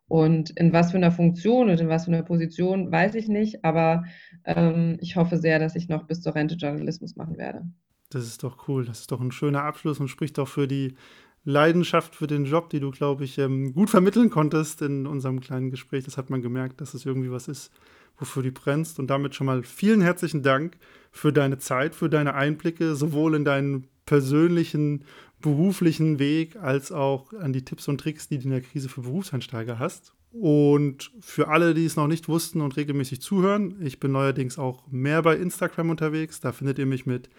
[0.08, 3.64] Und in was für einer Funktion und in was für einer Position, weiß ich nicht.
[3.64, 4.04] Aber
[4.44, 7.64] ähm, ich hoffe sehr, dass ich noch bis zur Rente Journalismus machen werde.
[8.10, 8.86] Das ist doch cool.
[8.86, 10.96] Das ist doch ein schöner Abschluss und spricht auch für die
[11.44, 15.72] Leidenschaft für den Job, die du, glaube ich, ähm, gut vermitteln konntest in unserem kleinen
[15.72, 16.04] Gespräch.
[16.04, 17.72] Das hat man gemerkt, dass es irgendwie was ist,
[18.18, 18.99] wofür du brennst.
[18.99, 20.78] Und damit schon mal vielen herzlichen Dank
[21.12, 25.03] für deine Zeit, für deine Einblicke, sowohl in deinen persönlichen,
[25.41, 29.01] beruflichen Weg als auch an die Tipps und Tricks, die du in der Krise für
[29.01, 30.14] Berufseinsteiger hast.
[30.32, 34.88] Und für alle, die es noch nicht wussten und regelmäßig zuhören, ich bin neuerdings auch
[34.89, 36.39] mehr bei Instagram unterwegs.
[36.39, 37.30] Da findet ihr mich mit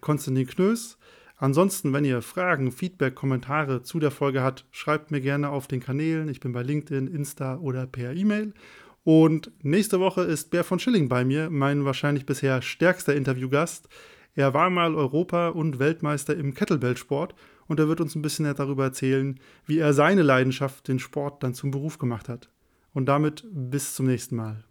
[0.00, 0.96] Konstantin Knös.
[1.36, 5.80] Ansonsten, wenn ihr Fragen, Feedback, Kommentare zu der Folge habt, schreibt mir gerne auf den
[5.80, 6.28] Kanälen.
[6.28, 8.54] Ich bin bei LinkedIn, Insta oder per E-Mail.
[9.04, 13.88] Und nächste Woche ist Bär von Schilling bei mir, mein wahrscheinlich bisher stärkster Interviewgast.
[14.34, 17.34] Er war mal Europa- und Weltmeister im Kettlebell-Sport
[17.66, 21.54] und er wird uns ein bisschen darüber erzählen, wie er seine Leidenschaft, den Sport, dann
[21.54, 22.48] zum Beruf gemacht hat.
[22.94, 24.60] Und damit bis zum nächsten Mal.